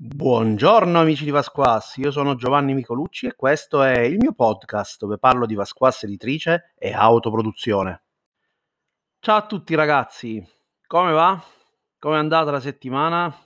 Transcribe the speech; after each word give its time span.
Buongiorno 0.00 1.00
amici 1.00 1.24
di 1.24 1.32
Vasquas, 1.32 1.96
io 1.96 2.12
sono 2.12 2.36
Giovanni 2.36 2.72
Micolucci 2.72 3.26
e 3.26 3.34
questo 3.34 3.82
è 3.82 3.98
il 3.98 4.16
mio 4.16 4.32
podcast 4.32 4.96
dove 5.00 5.18
parlo 5.18 5.44
di 5.44 5.56
Vasquas 5.56 6.04
editrice 6.04 6.72
e 6.78 6.92
autoproduzione. 6.92 8.02
Ciao 9.18 9.38
a 9.38 9.46
tutti 9.46 9.74
ragazzi, 9.74 10.40
come 10.86 11.10
va? 11.10 11.42
Come 11.98 12.14
è 12.14 12.18
andata 12.20 12.52
la 12.52 12.60
settimana? 12.60 13.36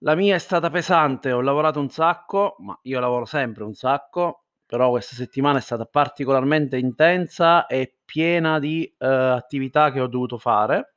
La 0.00 0.14
mia 0.14 0.34
è 0.34 0.38
stata 0.38 0.68
pesante, 0.68 1.32
ho 1.32 1.40
lavorato 1.40 1.80
un 1.80 1.88
sacco, 1.88 2.56
ma 2.58 2.78
io 2.82 3.00
lavoro 3.00 3.24
sempre 3.24 3.64
un 3.64 3.72
sacco, 3.72 4.44
però 4.66 4.90
questa 4.90 5.14
settimana 5.14 5.56
è 5.56 5.62
stata 5.62 5.86
particolarmente 5.86 6.76
intensa 6.76 7.64
e 7.64 7.96
piena 8.04 8.58
di 8.58 8.84
eh, 8.98 9.06
attività 9.06 9.90
che 9.90 10.00
ho 10.00 10.06
dovuto 10.06 10.36
fare 10.36 10.93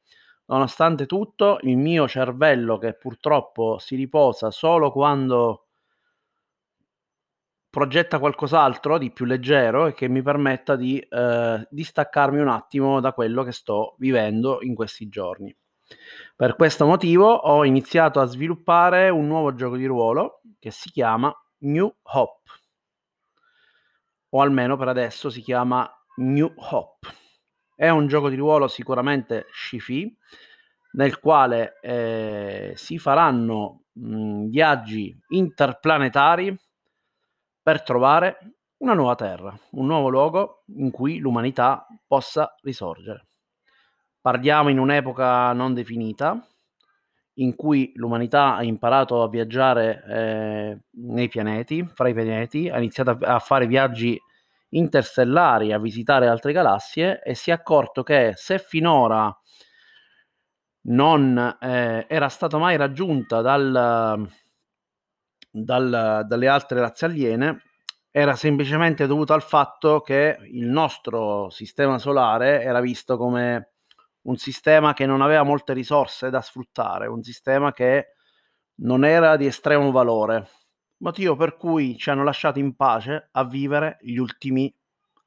Nonostante 0.47 1.05
tutto, 1.05 1.59
il 1.61 1.77
mio 1.77 2.07
cervello, 2.07 2.77
che 2.77 2.93
purtroppo 2.93 3.77
si 3.79 3.95
riposa 3.95 4.49
solo 4.49 4.91
quando 4.91 5.67
progetta 7.69 8.17
qualcos'altro 8.17 8.97
di 8.97 9.11
più 9.11 9.25
leggero 9.25 9.87
e 9.87 9.93
che 9.93 10.07
mi 10.07 10.21
permetta 10.21 10.75
di 10.75 10.99
eh, 10.99 11.67
distaccarmi 11.69 12.39
un 12.39 12.47
attimo 12.47 12.99
da 13.01 13.11
quello 13.11 13.43
che 13.43 13.51
sto 13.51 13.95
vivendo 13.99 14.59
in 14.61 14.73
questi 14.73 15.09
giorni. 15.09 15.55
Per 16.35 16.55
questo 16.55 16.85
motivo 16.85 17.31
ho 17.31 17.65
iniziato 17.65 18.19
a 18.19 18.25
sviluppare 18.25 19.09
un 19.09 19.27
nuovo 19.27 19.53
gioco 19.53 19.75
di 19.75 19.85
ruolo 19.85 20.41
che 20.59 20.71
si 20.71 20.89
chiama 20.89 21.33
New 21.59 21.93
Hop, 22.13 22.39
o 24.29 24.41
almeno 24.41 24.77
per 24.77 24.87
adesso 24.87 25.29
si 25.29 25.41
chiama 25.41 25.89
New 26.15 26.51
Hop. 26.55 27.26
È 27.79 27.89
un 27.89 28.07
gioco 28.07 28.27
di 28.29 28.35
ruolo 28.35 28.67
sicuramente 28.67 29.45
sci 29.51 30.17
nel 30.93 31.19
quale 31.19 31.77
eh, 31.79 32.73
si 32.75 32.97
faranno 32.97 33.83
mh, 33.91 34.45
viaggi 34.47 35.15
interplanetari 35.27 36.57
per 37.61 37.83
trovare 37.83 38.55
una 38.77 38.95
nuova 38.95 39.13
Terra, 39.13 39.55
un 39.73 39.85
nuovo 39.85 40.09
luogo 40.09 40.63
in 40.75 40.89
cui 40.89 41.19
l'umanità 41.19 41.85
possa 42.07 42.55
risorgere. 42.63 43.27
Parliamo 44.21 44.69
in 44.69 44.79
un'epoca 44.79 45.53
non 45.53 45.75
definita, 45.75 46.43
in 47.33 47.55
cui 47.55 47.91
l'umanità 47.93 48.55
ha 48.55 48.63
imparato 48.63 49.21
a 49.21 49.29
viaggiare 49.29 50.03
eh, 50.07 50.79
nei 50.93 51.27
pianeti, 51.27 51.87
fra 51.93 52.09
i 52.09 52.13
pianeti, 52.15 52.69
ha 52.69 52.77
iniziato 52.77 53.11
a, 53.11 53.35
a 53.35 53.39
fare 53.39 53.67
viaggi 53.67 54.19
interstellari 54.69 55.71
a 55.71 55.79
visitare 55.79 56.27
altre 56.27 56.51
galassie 56.51 57.21
e 57.21 57.35
si 57.35 57.51
è 57.51 57.53
accorto 57.53 58.03
che 58.03 58.33
se 58.35 58.59
finora 58.59 59.35
non 60.89 61.57
eh, 61.59 62.05
era 62.07 62.29
stata 62.29 62.57
mai 62.57 62.77
raggiunta 62.77 63.41
dal, 63.41 64.29
dal, 65.49 66.23
dalle 66.25 66.47
altre 66.47 66.79
razze 66.79 67.05
aliene, 67.05 67.61
era 68.11 68.35
semplicemente 68.35 69.05
dovuto 69.05 69.33
al 69.33 69.43
fatto 69.43 70.01
che 70.01 70.37
il 70.51 70.65
nostro 70.65 71.49
sistema 71.49 71.99
solare 71.99 72.63
era 72.63 72.79
visto 72.79 73.17
come 73.17 73.73
un 74.21 74.37
sistema 74.37 74.93
che 74.93 75.05
non 75.05 75.21
aveva 75.21 75.43
molte 75.43 75.73
risorse 75.73 76.29
da 76.29 76.41
sfruttare, 76.41 77.07
un 77.07 77.21
sistema 77.21 77.71
che 77.71 78.13
non 78.79 79.05
era 79.05 79.35
di 79.37 79.45
estremo 79.45 79.91
valore 79.91 80.49
motivo 80.97 81.35
per 81.35 81.57
cui 81.57 81.97
ci 81.97 82.09
hanno 82.09 82.23
lasciato 82.23 82.59
in 82.59 82.75
pace 82.75 83.29
a 83.31 83.43
vivere 83.45 83.97
gli 84.01 84.17
ultimi 84.17 84.73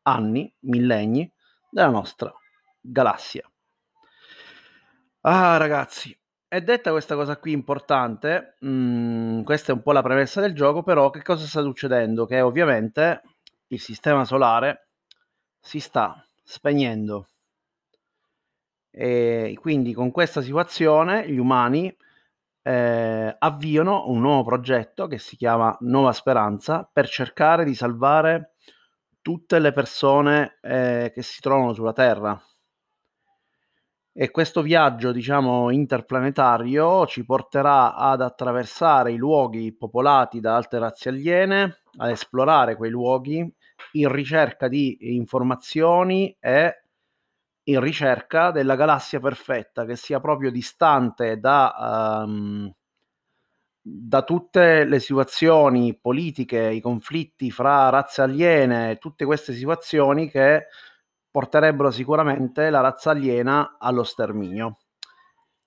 anni, 0.03 0.53
millenni 0.61 1.31
della 1.71 1.91
nostra 1.91 2.33
galassia. 2.81 3.49
Ah, 5.23 5.57
ragazzi, 5.59 6.17
è 6.49 6.63
detta 6.63 6.91
questa 6.91 7.15
cosa 7.15 7.37
qui 7.37 7.53
importante, 7.53 8.57
mh, 8.61 8.69
mm, 8.69 9.43
questa 9.43 9.73
è 9.73 9.75
un 9.75 9.83
po' 9.83 9.93
la 9.93 10.03
premessa 10.03 10.41
del 10.41 10.55
gioco, 10.55 10.83
però 10.83 11.11
che 11.11 11.23
cosa 11.23 11.47
sta 11.47 11.63
succedendo? 11.63 12.25
Che 12.27 12.41
ovviamente 12.41 13.23
il 13.69 13.81
sistema 13.81 14.25
solare 14.25 14.89
si 15.61 15.79
sta 15.79 16.25
spegnendo 16.43 17.29
e 18.91 19.57
quindi 19.61 19.93
con 19.93 20.11
questa 20.11 20.43
situazione 20.43 21.31
gli 21.31 21.39
umani 21.39 21.95
eh, 22.63 23.37
avviano 23.39 24.09
un 24.09 24.21
nuovo 24.21 24.45
progetto 24.45 25.07
che 25.07 25.19
si 25.19 25.37
chiama 25.37 25.77
Nuova 25.81 26.13
Speranza 26.13 26.89
per 26.91 27.09
cercare 27.09 27.65
di 27.65 27.75
salvare 27.75 28.55
tutte 29.23 29.59
le 29.59 29.73
persone 29.73 30.59
eh, 30.61 31.11
che 31.15 31.23
si 31.23 31.41
trovano 31.41 31.73
sulla 31.73 31.93
Terra. 31.93 32.41
E 34.13 34.31
questo 34.31 34.61
viaggio, 34.61 35.13
diciamo, 35.13 35.71
interplanetario 35.71 37.07
ci 37.07 37.25
porterà 37.25 37.95
ad 37.95 38.21
attraversare 38.21 39.13
i 39.13 39.17
luoghi 39.17 39.75
popolati 39.75 40.41
da 40.41 40.57
altre 40.57 40.81
razze 40.81 41.11
aliene, 41.11 41.83
ad 41.97 42.11
esplorare 42.11 42.77
quei 42.77 42.91
luoghi 42.91 43.39
in 43.93 44.13
ricerca 44.13 44.69
di 44.69 45.15
informazioni 45.17 46.37
e 46.41 46.83
in 47.71 47.81
ricerca 47.81 48.51
della 48.51 48.75
galassia 48.77 49.21
perfetta, 49.21 49.85
che 49.85 49.97
sia 49.97 50.21
proprio 50.21 50.51
distante 50.51 51.39
da, 51.39 52.25
um, 52.25 52.73
da 53.81 54.23
tutte 54.23 54.85
le 54.85 55.01
situazioni 55.01 55.97
politiche, 55.99 56.71
i 56.71 56.81
conflitti 56.81 57.51
fra 57.51 57.89
razze 57.89 58.23
aliene, 58.23 58.99
tutte 58.99 59.25
queste 59.25 59.53
situazioni 59.53 60.29
che 60.29 60.67
porterebbero 61.31 61.91
sicuramente 61.91 62.71
la 62.71 62.81
razza 62.81 63.11
aliena 63.11 63.77
allo 63.79 64.03
sterminio. 64.03 64.79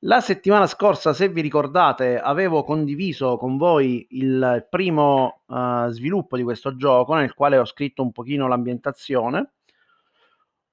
La 0.05 0.19
settimana 0.19 0.67
scorsa, 0.67 1.13
se 1.13 1.29
vi 1.29 1.39
ricordate, 1.39 2.19
avevo 2.19 2.65
condiviso 2.65 3.37
con 3.37 3.55
voi 3.55 4.05
il 4.09 4.67
primo 4.69 5.43
uh, 5.45 5.87
sviluppo 5.87 6.35
di 6.35 6.43
questo 6.43 6.75
gioco 6.75 7.13
nel 7.15 7.33
quale 7.33 7.57
ho 7.57 7.63
scritto 7.63 8.01
un 8.01 8.11
pochino 8.11 8.49
l'ambientazione 8.49 9.53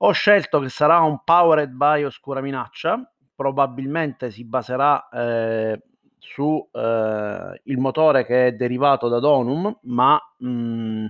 ho 0.03 0.13
scelto 0.13 0.61
che 0.61 0.69
sarà 0.69 1.01
un 1.01 1.23
powered 1.25 1.73
by 1.73 2.05
Oscura 2.05 2.41
Minaccia, 2.41 3.01
probabilmente 3.35 4.31
si 4.31 4.45
baserà 4.45 5.09
eh, 5.09 5.83
su 6.19 6.69
eh, 6.73 7.61
il 7.65 7.79
motore 7.79 8.25
che 8.25 8.47
è 8.49 8.53
derivato 8.53 9.09
da 9.09 9.19
Donum, 9.19 9.79
ma 9.83 10.19
mh, 10.39 10.49
mm, 10.49 11.07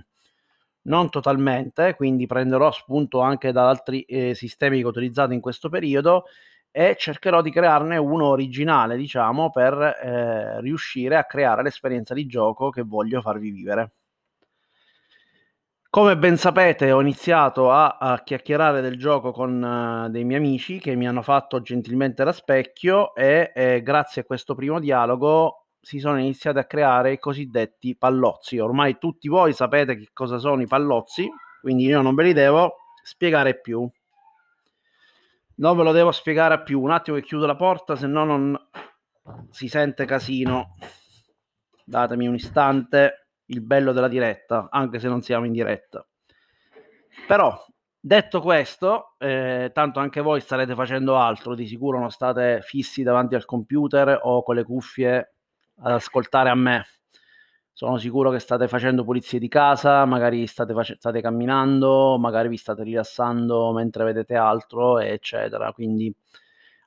non 0.83 1.09
totalmente, 1.09 1.95
quindi 1.95 2.25
prenderò 2.25 2.71
spunto 2.71 3.21
anche 3.21 3.51
da 3.51 3.69
altri 3.69 4.01
eh, 4.03 4.33
sistemi 4.35 4.79
che 4.79 4.85
ho 4.85 4.89
utilizzato 4.89 5.31
in 5.33 5.39
questo 5.39 5.69
periodo 5.69 6.25
e 6.69 6.95
cercherò 6.97 7.41
di 7.41 7.51
crearne 7.51 7.97
uno 7.97 8.27
originale, 8.27 8.97
diciamo, 8.97 9.51
per 9.51 9.73
eh, 9.73 10.59
riuscire 10.61 11.15
a 11.17 11.25
creare 11.25 11.63
l'esperienza 11.63 12.13
di 12.13 12.25
gioco 12.25 12.69
che 12.69 12.81
voglio 12.81 13.21
farvi 13.21 13.51
vivere. 13.51 13.91
Come 15.93 16.17
ben 16.17 16.37
sapete, 16.37 16.93
ho 16.93 17.01
iniziato 17.01 17.69
a, 17.69 17.97
a 17.99 18.23
chiacchierare 18.23 18.79
del 18.79 18.97
gioco 18.97 19.33
con 19.33 19.61
uh, 19.61 20.09
dei 20.09 20.23
miei 20.23 20.39
amici 20.39 20.79
che 20.79 20.95
mi 20.95 21.05
hanno 21.05 21.21
fatto 21.21 21.61
gentilmente 21.61 22.23
da 22.23 22.31
specchio 22.31 23.13
e 23.13 23.51
eh, 23.53 23.81
grazie 23.83 24.21
a 24.21 24.23
questo 24.23 24.55
primo 24.55 24.79
dialogo 24.79 25.65
si 25.81 25.99
sono 25.99 26.17
iniziati 26.17 26.59
a 26.59 26.63
creare 26.63 27.11
i 27.11 27.19
cosiddetti 27.19 27.97
pallozzi. 27.97 28.57
Ormai 28.57 28.99
tutti 28.99 29.27
voi 29.27 29.51
sapete 29.51 29.97
che 29.97 30.11
cosa 30.13 30.37
sono 30.37 30.61
i 30.61 30.65
pallozzi, 30.65 31.29
quindi 31.59 31.83
io 31.83 31.99
non 32.01 32.15
ve 32.15 32.23
li 32.23 32.31
devo 32.31 32.75
spiegare 33.03 33.59
più. 33.59 33.85
Non 35.55 35.75
ve 35.75 35.83
lo 35.83 35.91
devo 35.91 36.13
spiegare 36.13 36.63
più. 36.63 36.79
Un 36.79 36.91
attimo 36.91 37.17
che 37.17 37.23
chiudo 37.23 37.45
la 37.45 37.57
porta, 37.57 37.97
se 37.97 38.07
no 38.07 38.23
non 38.23 38.57
si 39.49 39.67
sente 39.67 40.05
casino. 40.05 40.75
Datemi 41.83 42.27
un 42.27 42.35
istante 42.35 43.20
il 43.51 43.61
bello 43.61 43.91
della 43.91 44.07
diretta, 44.07 44.67
anche 44.71 44.99
se 44.99 45.07
non 45.07 45.21
siamo 45.21 45.45
in 45.45 45.51
diretta. 45.51 46.05
Però, 47.27 47.65
detto 47.99 48.41
questo, 48.41 49.15
eh, 49.17 49.71
tanto 49.73 49.99
anche 49.99 50.21
voi 50.21 50.41
starete 50.41 50.73
facendo 50.73 51.17
altro, 51.17 51.53
di 51.53 51.67
sicuro 51.67 51.99
non 51.99 52.11
state 52.11 52.61
fissi 52.63 53.03
davanti 53.03 53.35
al 53.35 53.45
computer 53.45 54.19
o 54.23 54.43
con 54.43 54.55
le 54.55 54.63
cuffie 54.63 55.33
ad 55.83 55.91
ascoltare 55.91 56.49
a 56.49 56.55
me. 56.55 56.85
Sono 57.73 57.97
sicuro 57.97 58.29
che 58.31 58.39
state 58.39 58.67
facendo 58.67 59.03
pulizie 59.03 59.39
di 59.39 59.47
casa, 59.47 60.05
magari 60.05 60.45
state, 60.47 60.73
face- 60.73 60.95
state 60.97 61.21
camminando, 61.21 62.17
magari 62.19 62.47
vi 62.47 62.57
state 62.57 62.83
rilassando 62.83 63.71
mentre 63.73 64.03
vedete 64.03 64.35
altro, 64.35 64.99
eccetera. 64.99 65.71
Quindi 65.73 66.13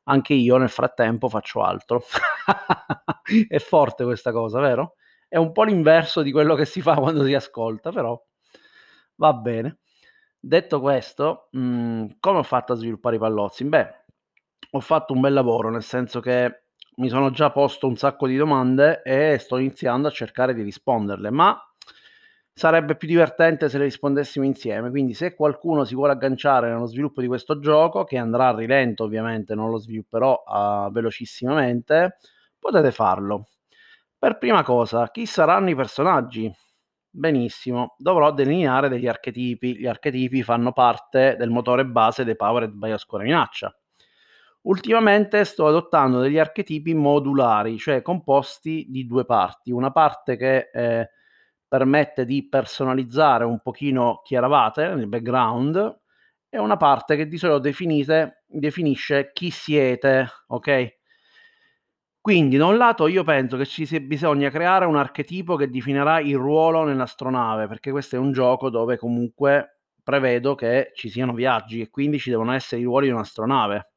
anche 0.05 0.35
io 0.35 0.57
nel 0.57 0.69
frattempo 0.69 1.29
faccio 1.29 1.63
altro. 1.63 2.03
È 3.49 3.59
forte 3.59 4.05
questa 4.05 4.33
cosa, 4.33 4.61
vero? 4.61 4.97
È 5.35 5.37
un 5.37 5.51
po' 5.51 5.65
l'inverso 5.65 6.23
di 6.23 6.31
quello 6.31 6.55
che 6.55 6.65
si 6.65 6.81
fa 6.81 6.95
quando 7.01 7.25
si 7.25 7.35
ascolta, 7.35 7.91
però 7.91 8.17
va 9.17 9.33
bene. 9.33 9.79
Detto 10.39 10.81
questo, 10.81 11.49
mh, 11.51 11.59
mm, 11.61 12.07
come 12.21 12.39
ho 12.39 12.43
fatto 12.45 12.75
a 12.75 12.77
sviluppare 12.77 13.17
i 13.17 13.19
pallozzi? 13.19 13.65
Beh, 13.65 14.05
ho 14.71 14.81
fatto 14.81 15.13
un 15.13 15.21
bel 15.21 15.33
lavoro, 15.33 15.71
nel 15.71 15.83
senso 15.83 16.21
che 16.21 16.67
mi 16.99 17.09
sono 17.09 17.31
già 17.31 17.51
posto 17.51 17.89
un 17.89 17.97
sacco 17.97 18.29
di 18.29 18.37
domande 18.37 19.03
e 19.03 19.37
sto 19.39 19.57
iniziando 19.57 20.07
a 20.07 20.13
cercare 20.13 20.55
di 20.55 20.63
risponderle, 20.63 21.31
ma 21.31 21.61
sarebbe 22.53 22.95
più 22.95 23.09
divertente 23.09 23.69
se 23.69 23.79
le 23.79 23.85
rispondessimo 23.85 24.45
insieme. 24.45 24.91
Quindi, 24.91 25.15
se 25.15 25.35
qualcuno 25.35 25.85
si 25.85 25.97
vuole 25.97 26.13
agganciare 26.13 26.69
nello 26.71 26.87
sviluppo 26.87 27.21
di 27.21 27.27
questo 27.27 27.59
gioco, 27.59 28.05
che 28.05 28.19
andrà 28.19 28.51
a 28.51 28.55
rilento, 28.57 29.03
ovviamente, 29.03 29.57
non 29.57 29.71
lo 29.71 29.79
svilupperò 29.79 30.45
uh, 30.47 30.93
velocissimamente, 30.93 32.19
potete 32.57 32.93
farlo. 32.93 33.49
Per 34.25 34.39
prima 34.39 34.63
cosa, 34.63 35.11
chi 35.11 35.27
saranno 35.27 35.69
i 35.69 35.75
personaggi? 35.75 36.51
Benissimo, 37.11 37.95
dovrò 37.99 38.33
delineare 38.33 38.89
degli 38.89 39.07
archetipi. 39.07 39.77
Gli 39.77 39.87
archetipi 39.87 40.43
fanno 40.43 40.73
parte 40.73 41.37
del 41.37 41.51
motore 41.51 41.85
base 41.85 42.25
dei 42.25 42.35
Powered 42.35 42.73
by 42.73 42.93
Oscura 42.93 43.23
Minaccia. 43.23 43.71
Ultimamente 44.63 45.45
sto 45.45 45.67
adottando 45.67 46.21
degli 46.21 46.39
archetipi 46.39 46.95
modulari, 46.95 47.77
cioè 47.77 48.01
composti 48.01 48.87
di 48.89 49.07
due 49.07 49.27
parti. 49.27 49.71
Una 49.71 49.93
parte 49.93 50.39
che 50.39 50.71
eh, 50.73 51.11
permette 51.69 52.25
di 52.25 52.49
personalizzare 52.49 53.45
un 53.45 53.61
pochino 53.61 54.23
chi 54.25 54.37
eravate 54.37 54.89
nel 54.95 55.07
background 55.07 56.01
e 56.49 56.59
una 56.59 56.79
parte 56.79 57.15
che 57.17 57.29
di 57.29 57.37
solito 57.37 57.59
definite, 57.59 58.45
definisce 58.47 59.33
chi 59.35 59.51
siete, 59.51 60.27
ok? 60.47 61.03
Quindi 62.25 62.57
da 62.57 62.65
un 62.65 62.79
lato 62.79 63.07
io 63.07 63.23
penso 63.23 63.59
che 63.59 63.67
ci 63.67 63.85
sia 63.85 64.01
bisogna 64.01 64.49
creare 64.49 64.87
un 64.87 64.97
archetipo 64.97 65.57
che 65.57 65.69
definirà 65.69 66.21
il 66.21 66.37
ruolo 66.37 66.83
nell'astronave, 66.83 67.67
perché 67.67 67.91
questo 67.91 68.17
è 68.17 68.19
un 68.19 68.33
gioco 68.33 68.71
dove 68.71 68.97
comunque 68.97 69.81
prevedo 70.03 70.55
che 70.55 70.93
ci 70.95 71.11
siano 71.11 71.35
viaggi 71.35 71.83
e 71.83 71.91
quindi 71.91 72.19
ci 72.19 72.31
devono 72.31 72.55
essere 72.55 72.81
i 72.81 72.85
ruoli 72.85 73.09
di 73.09 73.13
un'astronave. 73.13 73.91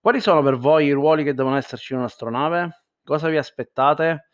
Quali 0.00 0.20
sono 0.20 0.42
per 0.42 0.56
voi 0.58 0.86
i 0.86 0.92
ruoli 0.92 1.24
che 1.24 1.34
devono 1.34 1.56
esserci 1.56 1.92
in 1.92 1.98
un'astronave? 1.98 2.84
Cosa 3.02 3.28
vi 3.28 3.36
aspettate? 3.36 4.28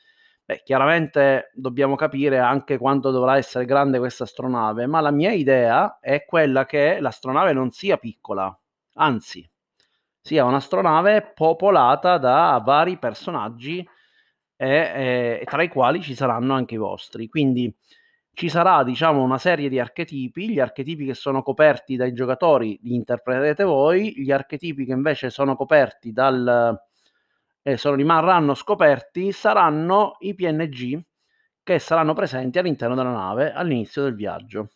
Beh, 0.44 0.60
chiaramente 0.62 1.52
dobbiamo 1.54 1.96
capire 1.96 2.38
anche 2.38 2.76
quanto 2.76 3.10
dovrà 3.10 3.38
essere 3.38 3.64
grande 3.64 3.98
questa 3.98 4.24
astronave, 4.24 4.86
ma 4.86 5.00
la 5.00 5.10
mia 5.10 5.32
idea 5.32 5.98
è 6.00 6.26
quella 6.26 6.66
che 6.66 7.00
l'astronave 7.00 7.54
non 7.54 7.70
sia 7.70 7.96
piccola, 7.96 8.54
anzi, 8.96 9.48
sia 10.22 10.44
un'astronave 10.44 11.32
popolata 11.34 12.16
da 12.16 12.62
vari 12.64 12.96
personaggi 12.96 13.86
e, 14.56 15.40
e, 15.40 15.44
tra 15.44 15.62
i 15.62 15.68
quali 15.68 16.00
ci 16.00 16.14
saranno 16.14 16.54
anche 16.54 16.74
i 16.74 16.78
vostri. 16.78 17.28
Quindi 17.28 17.74
ci 18.32 18.48
sarà 18.48 18.84
diciamo 18.84 19.22
una 19.22 19.38
serie 19.38 19.68
di 19.68 19.78
archetipi, 19.78 20.50
gli 20.50 20.60
archetipi 20.60 21.04
che 21.04 21.14
sono 21.14 21.42
coperti 21.42 21.96
dai 21.96 22.12
giocatori 22.12 22.78
li 22.82 22.94
interpreterete 22.94 23.64
voi, 23.64 24.14
gli 24.16 24.30
archetipi 24.30 24.84
che 24.86 24.92
invece 24.92 25.28
sono 25.28 25.56
coperti 25.56 26.12
dal 26.12 26.78
eh, 27.62 27.76
sono, 27.76 27.96
rimarranno 27.96 28.54
scoperti 28.54 29.32
saranno 29.32 30.16
i 30.20 30.34
PNG 30.34 31.00
che 31.62 31.78
saranno 31.78 32.14
presenti 32.14 32.58
all'interno 32.58 32.94
della 32.94 33.12
nave 33.12 33.52
all'inizio 33.52 34.02
del 34.02 34.14
viaggio. 34.14 34.68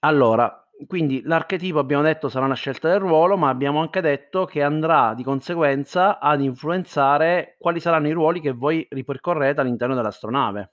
Allora, 0.00 0.63
quindi 0.86 1.22
l'archetipo 1.22 1.78
abbiamo 1.78 2.02
detto 2.02 2.28
sarà 2.28 2.44
una 2.44 2.54
scelta 2.54 2.88
del 2.88 2.98
ruolo, 2.98 3.36
ma 3.36 3.48
abbiamo 3.48 3.80
anche 3.80 4.00
detto 4.00 4.44
che 4.44 4.62
andrà 4.62 5.14
di 5.14 5.22
conseguenza 5.22 6.18
ad 6.18 6.40
influenzare 6.40 7.56
quali 7.58 7.80
saranno 7.80 8.08
i 8.08 8.12
ruoli 8.12 8.40
che 8.40 8.52
voi 8.52 8.86
ripercorrete 8.90 9.60
all'interno 9.60 9.94
dell'astronave. 9.94 10.72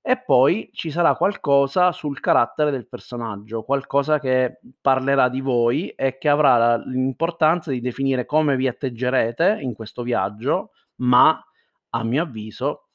E 0.00 0.22
poi 0.22 0.68
ci 0.72 0.90
sarà 0.90 1.14
qualcosa 1.16 1.90
sul 1.92 2.20
carattere 2.20 2.70
del 2.70 2.86
personaggio, 2.86 3.62
qualcosa 3.62 4.18
che 4.18 4.60
parlerà 4.80 5.30
di 5.30 5.40
voi 5.40 5.88
e 5.88 6.18
che 6.18 6.28
avrà 6.28 6.76
l'importanza 6.76 7.70
di 7.70 7.80
definire 7.80 8.26
come 8.26 8.56
vi 8.56 8.68
atteggerete 8.68 9.58
in 9.60 9.72
questo 9.72 10.02
viaggio, 10.02 10.72
ma 10.96 11.42
a 11.90 12.04
mio 12.04 12.22
avviso 12.22 12.88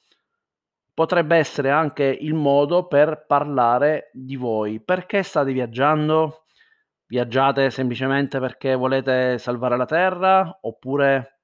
potrebbe 1.00 1.38
essere 1.38 1.70
anche 1.70 2.04
il 2.04 2.34
modo 2.34 2.86
per 2.86 3.24
parlare 3.26 4.10
di 4.12 4.36
voi. 4.36 4.82
Perché 4.82 5.24
state 5.24 5.54
viaggiando? 5.54 6.44
Viaggiate 7.06 7.70
semplicemente 7.70 8.38
perché 8.42 8.76
volete 8.76 9.38
salvare 9.38 9.78
la 9.78 9.86
Terra 9.86 10.58
oppure 10.60 11.44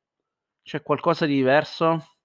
c'è 0.62 0.82
qualcosa 0.82 1.26
di 1.26 1.36
diverso? 1.36 2.18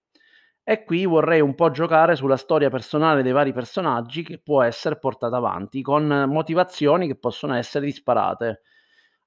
E 0.65 0.83
qui 0.83 1.05
vorrei 1.05 1.41
un 1.41 1.55
po' 1.55 1.71
giocare 1.71 2.17
sulla 2.17 2.37
storia 2.37 2.69
personale 2.69 3.23
dei 3.23 3.31
vari 3.31 3.53
personaggi 3.53 4.25
che 4.25 4.41
può 4.41 4.61
essere 4.65 4.99
portata 4.99 5.37
avanti 5.37 5.83
con 5.83 6.25
motivazioni 6.27 7.07
che 7.07 7.17
possono 7.17 7.55
essere 7.55 7.87
disparate. 7.87 8.63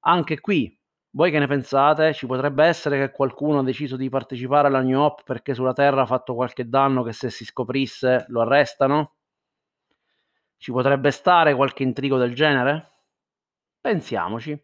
Anche 0.02 0.42
qui, 0.42 0.78
voi 1.16 1.30
che 1.30 1.40
ne 1.40 1.48
pensate? 1.48 2.14
Ci 2.14 2.26
potrebbe 2.26 2.66
essere 2.66 2.98
che 2.98 3.12
qualcuno 3.12 3.60
ha 3.60 3.64
deciso 3.64 3.96
di 3.98 4.10
partecipare 4.10 4.68
alla 4.68 4.82
New 4.82 5.00
Hope 5.00 5.22
perché 5.24 5.54
sulla 5.54 5.74
Terra 5.74 6.02
ha 6.02 6.06
fatto 6.08 6.34
qualche 6.34 6.68
danno 6.68 7.04
che 7.04 7.14
se 7.14 7.30
si 7.30 7.46
scoprisse 7.46 8.26
lo 8.30 8.42
arrestano? 8.42 9.14
Ci 10.58 10.72
potrebbe 10.72 11.12
stare 11.12 11.54
qualche 11.54 11.84
intrigo 11.84 12.18
del 12.18 12.34
genere? 12.34 12.90
Pensiamoci. 13.80 14.60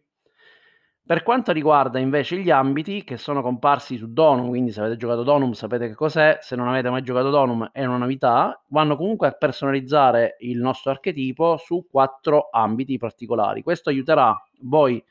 Per 1.06 1.22
quanto 1.22 1.52
riguarda 1.52 1.98
invece 1.98 2.38
gli 2.38 2.50
ambiti 2.50 3.04
che 3.04 3.16
sono 3.16 3.42
comparsi 3.42 3.96
su 3.96 4.12
Donum, 4.12 4.48
quindi 4.48 4.72
se 4.72 4.80
avete 4.80 4.96
giocato 4.96 5.22
Donum 5.22 5.52
sapete 5.52 5.88
che 5.88 5.94
cos'è, 5.94 6.38
se 6.40 6.56
non 6.56 6.68
avete 6.68 6.90
mai 6.90 7.02
giocato 7.02 7.30
Donum 7.30 7.68
è 7.72 7.84
una 7.84 7.96
novità, 7.96 8.60
vanno 8.68 8.96
comunque 8.96 9.28
a 9.28 9.32
personalizzare 9.32 10.36
il 10.40 10.58
nostro 10.58 10.90
archetipo 10.90 11.56
su 11.58 11.86
quattro 11.88 12.48
ambiti 12.50 12.96
particolari. 12.98 13.62
Questo 13.62 13.90
aiuterà 13.90 14.34
voi 14.62 15.04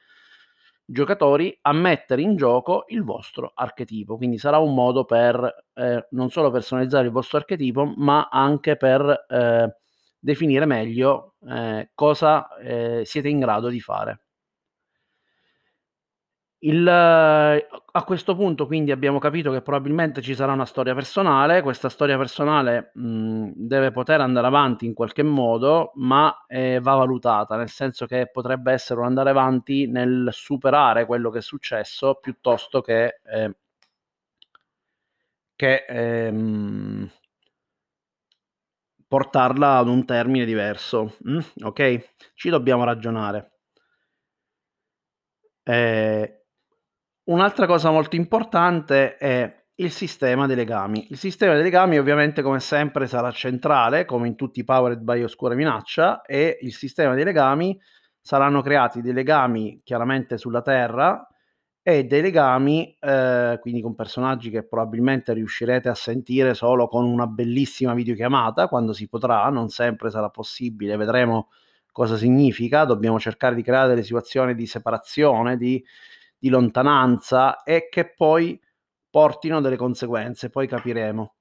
giocatori 0.92 1.58
a 1.62 1.72
mettere 1.72 2.22
in 2.22 2.36
gioco 2.36 2.86
il 2.88 3.04
vostro 3.04 3.52
archetipo, 3.54 4.18
quindi 4.18 4.38
sarà 4.38 4.58
un 4.58 4.74
modo 4.74 5.06
per 5.06 5.66
eh, 5.74 6.08
non 6.12 6.30
solo 6.30 6.50
personalizzare 6.50 7.06
il 7.06 7.12
vostro 7.12 7.38
archetipo, 7.38 7.94
ma 7.98 8.28
anche 8.32 8.76
per 8.76 9.26
eh, 9.30 9.76
definire 10.20 10.66
meglio 10.66 11.36
eh, 11.48 11.92
cosa 11.94 12.56
eh, 12.58 13.04
siete 13.06 13.30
in 13.30 13.40
grado 13.40 13.70
di 13.70 13.80
fare. 13.80 14.22
Il, 16.62 16.86
a 16.90 18.04
questo 18.04 18.36
punto 18.36 18.66
quindi 18.68 18.92
abbiamo 18.92 19.18
capito 19.18 19.50
che 19.52 19.62
probabilmente 19.62 20.22
ci 20.22 20.36
sarà 20.36 20.52
una 20.52 20.66
storia 20.66 20.94
personale, 20.94 21.62
questa 21.62 21.88
storia 21.88 22.18
personale 22.18 22.92
mh, 22.96 23.52
deve 23.56 23.92
poter 23.92 24.20
andare 24.20 24.48
avanti 24.48 24.86
in 24.86 24.94
qualche 24.94 25.24
modo, 25.24 25.92
ma 25.96 26.46
eh, 26.48 26.80
va 26.82 26.96
valutata, 26.96 27.56
nel 27.56 27.70
senso 27.70 28.06
che 28.08 28.28
potrebbe 28.30 28.74
essere 28.74 29.00
un 29.00 29.06
andare 29.06 29.30
avanti 29.30 29.88
nel 29.88 30.28
superare 30.34 31.06
quello 31.06 31.30
che 31.30 31.38
è 31.38 31.42
successo 31.42 32.16
piuttosto 32.16 32.82
che, 32.82 33.22
eh, 33.24 33.54
che 35.56 35.86
ehm, 35.88 37.08
portarla 39.10 39.76
ad 39.78 39.90
un 39.90 40.06
termine 40.06 40.46
diverso. 40.46 41.18
Mm? 41.28 41.40
Ok? 41.64 42.14
Ci 42.34 42.50
dobbiamo 42.50 42.86
ragionare. 42.86 43.52
Eh, 45.66 46.39
Un'altra 47.30 47.68
cosa 47.68 47.92
molto 47.92 48.16
importante 48.16 49.16
è 49.18 49.66
il 49.76 49.92
sistema 49.92 50.48
dei 50.48 50.56
legami. 50.56 51.06
Il 51.12 51.18
sistema 51.20 51.54
dei 51.54 51.62
legami 51.62 52.00
ovviamente 52.00 52.42
come 52.42 52.60
sempre 52.60 53.06
sarà 53.06 53.30
centrale, 53.30 54.06
come 54.06 54.28
in 54.28 54.36
tutti 54.36 54.62
i 54.62 54.64
Powered 54.64 55.02
by 55.02 55.22
Oscura 55.22 55.54
Minaccia, 55.54 56.24
e 56.24 56.58
il 56.62 56.74
sistema 56.74 57.14
dei 57.14 57.24
legami 57.24 57.80
saranno 58.20 58.64
creati 58.64 59.02
dei 59.02 59.14
legami 59.14 59.80
chiaramente 59.84 60.40
sulla 60.40 60.64
Terra 60.64 61.24
e 61.84 62.06
dei 62.06 62.22
legami 62.22 62.98
eh, 63.00 63.60
quindi 63.62 63.82
con 63.82 63.94
personaggi 63.94 64.50
che 64.50 64.68
probabilmente 64.68 65.32
riuscirete 65.32 65.88
a 65.88 65.94
sentire 65.94 66.56
solo 66.56 66.88
con 66.88 67.06
una 67.06 67.28
bellissima 67.28 67.94
videochiamata 67.94 68.68
quando 68.68 68.92
si 68.92 69.08
potrà, 69.08 69.48
non 69.50 69.70
sempre 69.70 70.10
sarà 70.10 70.30
possibile, 70.30 70.98
vedremo 70.98 71.50
cosa 71.92 72.18
significa, 72.18 72.86
dobbiamo 72.86 73.20
cercare 73.20 73.54
di 73.54 73.62
creare 73.62 73.90
delle 73.90 74.04
situazioni 74.04 74.56
di 74.56 74.66
separazione, 74.66 75.58
di 75.58 75.84
di 76.40 76.50
lontananza 76.50 77.64
e 77.64 77.90
che 77.90 78.14
poi 78.16 78.60
portino 79.10 79.62
delle 79.62 79.76
conseguenze, 79.76 80.50
poi 80.50 80.68
capiremo. 80.68 81.34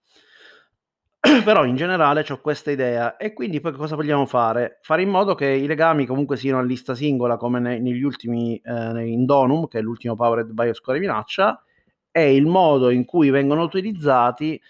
Però 1.44 1.64
in 1.64 1.76
generale 1.76 2.24
ho 2.28 2.40
questa 2.40 2.70
idea 2.70 3.16
e 3.16 3.32
quindi 3.32 3.60
poi 3.60 3.72
cosa 3.72 3.96
vogliamo 3.96 4.24
fare? 4.26 4.78
Fare 4.82 5.02
in 5.02 5.08
modo 5.08 5.34
che 5.34 5.46
i 5.46 5.66
legami 5.66 6.06
comunque 6.06 6.36
siano 6.36 6.58
a 6.58 6.62
lista 6.62 6.94
singola 6.94 7.36
come 7.36 7.58
ne, 7.58 7.78
negli 7.80 8.02
ultimi 8.02 8.56
eh, 8.56 9.06
in 9.06 9.24
Donum, 9.24 9.66
che 9.66 9.78
è 9.78 9.82
l'ultimo 9.82 10.14
Powered 10.14 10.50
Bioscore 10.52 10.98
minaccia, 10.98 11.62
e 12.10 12.34
il 12.34 12.46
modo 12.46 12.90
in 12.90 13.04
cui 13.04 13.30
vengono 13.30 13.62
utilizzati 13.62 14.60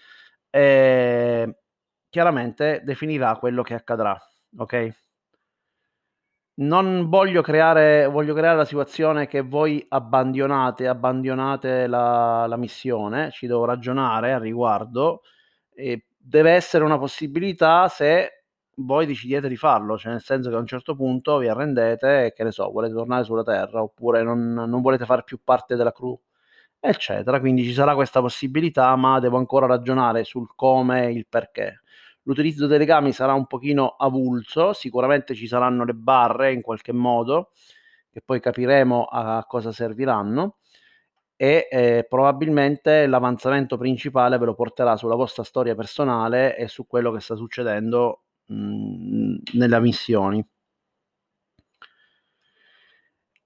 eh, 0.49 1.55
chiaramente 2.09 2.81
definirà 2.83 3.37
quello 3.37 3.61
che 3.61 3.75
accadrà. 3.75 4.17
Ok? 4.57 4.89
Non 6.59 7.07
voglio 7.09 7.41
creare, 7.41 8.07
voglio 8.07 8.33
creare 8.33 8.57
la 8.57 8.65
situazione 8.65 9.27
che 9.27 9.41
voi 9.41 9.85
abbandonate, 9.89 10.87
abbandonate 10.87 11.87
la, 11.87 12.45
la 12.47 12.57
missione, 12.57 13.31
ci 13.31 13.47
devo 13.47 13.65
ragionare 13.65 14.33
al 14.33 14.41
riguardo. 14.41 15.21
E 15.73 16.05
deve 16.17 16.51
essere 16.51 16.83
una 16.83 16.97
possibilità 16.97 17.87
se 17.87 18.43
voi 18.75 19.05
decidete 19.05 19.47
di 19.47 19.55
farlo, 19.57 19.97
cioè 19.97 20.11
nel 20.11 20.21
senso 20.21 20.49
che 20.49 20.55
a 20.55 20.59
un 20.59 20.67
certo 20.67 20.95
punto 20.95 21.37
vi 21.37 21.47
arrendete 21.47 22.25
e 22.25 22.33
che 22.33 22.43
ne 22.43 22.51
so, 22.51 22.69
volete 22.71 22.93
tornare 22.93 23.23
sulla 23.23 23.43
Terra 23.43 23.81
oppure 23.81 24.23
non, 24.23 24.53
non 24.53 24.81
volete 24.81 25.05
fare 25.05 25.23
più 25.23 25.39
parte 25.43 25.75
della 25.75 25.91
crew, 25.91 26.19
eccetera. 26.79 27.39
Quindi 27.39 27.63
ci 27.63 27.73
sarà 27.73 27.95
questa 27.95 28.21
possibilità, 28.21 28.95
ma 28.95 29.19
devo 29.19 29.37
ancora 29.37 29.65
ragionare 29.65 30.23
sul 30.23 30.49
come 30.55 31.07
e 31.07 31.11
il 31.11 31.25
perché. 31.27 31.81
L'utilizzo 32.23 32.67
dei 32.67 32.77
legami 32.77 33.11
sarà 33.11 33.33
un 33.33 33.47
pochino 33.47 33.95
avulso, 33.97 34.73
sicuramente 34.73 35.33
ci 35.35 35.47
saranno 35.47 35.83
le 35.85 35.93
barre 35.93 36.53
in 36.53 36.61
qualche 36.61 36.91
modo, 36.93 37.51
che 38.11 38.21
poi 38.23 38.39
capiremo 38.39 39.05
a 39.05 39.45
cosa 39.47 39.71
serviranno. 39.71 40.57
e 41.37 41.67
eh, 41.71 42.05
probabilmente 42.09 43.07
l'avanzamento 43.07 43.77
principale 43.77 44.37
ve 44.37 44.45
lo 44.45 44.55
porterà 44.55 44.97
sulla 44.97 45.15
vostra 45.15 45.43
storia 45.43 45.75
personale 45.75 46.57
e 46.57 46.67
su 46.67 46.85
quello 46.87 47.11
che 47.11 47.21
sta 47.21 47.35
succedendo 47.35 48.23
mh, 48.47 49.35
nelle 49.53 49.79
missioni. 49.79 50.45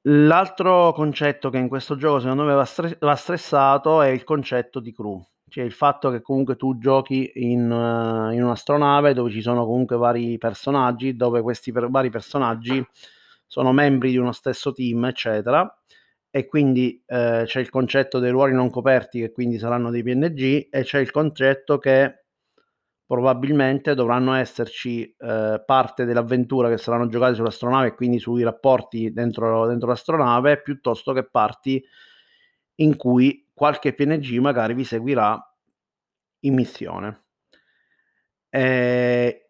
L'altro 0.04 0.94
concetto 0.94 1.50
che 1.50 1.58
in 1.58 1.68
questo 1.68 1.98
gioco 1.98 2.20
secondo 2.22 2.44
me 2.44 2.54
va, 2.54 2.64
stre- 2.64 2.98
va, 3.02 3.16
stressato 3.18 4.02
è 4.02 4.08
il 4.08 4.24
concetto 4.24 4.80
di 4.80 4.94
crew, 4.94 5.22
cioè 5.54 5.64
il 5.64 5.72
fatto 5.72 6.10
che 6.10 6.24
comunque 6.24 6.56
tu 6.56 6.80
giochi 6.80 7.32
in, 7.36 7.70
uh, 7.70 8.32
in 8.34 8.42
un'astronave 8.44 9.14
dove 9.14 9.30
ci 9.30 9.40
sono 9.40 9.66
comunque 9.68 9.98
vari 9.98 10.40
personaggi, 10.40 11.16
dove 11.16 11.44
questi 11.44 11.72
per- 11.72 11.92
vari 11.92 12.10
personaggi 12.10 12.84
sono 13.46 13.72
membri 13.72 14.10
di 14.10 14.18
uno 14.18 14.32
stesso 14.32 14.74
team, 14.74 15.06
eccetera, 15.06 15.72
e 16.32 16.48
quindi 16.48 17.00
eh, 17.06 17.44
c'è 17.46 17.60
il 17.60 17.70
concetto 17.70 18.18
dei 18.18 18.32
ruoli 18.32 18.54
non 18.54 18.72
coperti 18.72 19.20
che 19.20 19.32
quindi 19.32 19.60
saranno 19.60 19.92
dei 19.92 20.02
PNG 20.02 20.70
e 20.72 20.82
c'è 20.82 20.98
il 20.98 21.12
concetto 21.12 21.78
che 21.78 22.24
probabilmente 23.06 23.94
dovranno 23.94 24.34
esserci 24.34 25.04
eh, 25.04 25.62
parte 25.64 26.06
dell'avventura 26.06 26.68
che 26.68 26.80
saranno 26.80 27.08
giocate 27.08 27.36
sull'astronave 27.36 27.90
e 27.90 27.94
quindi 27.94 28.18
sui 28.18 28.42
rapporti 28.42 29.14
dentro, 29.14 29.68
dentro 29.68 29.90
l'astronave 29.90 30.64
piuttosto 30.64 31.14
che 31.14 31.30
parti 31.30 31.86
in 32.78 32.96
cui 32.96 33.43
qualche 33.54 33.94
PNG 33.94 34.38
magari 34.40 34.74
vi 34.74 34.84
seguirà 34.84 35.40
in 36.42 36.54
missione. 36.54 37.24
Eh, 38.50 39.44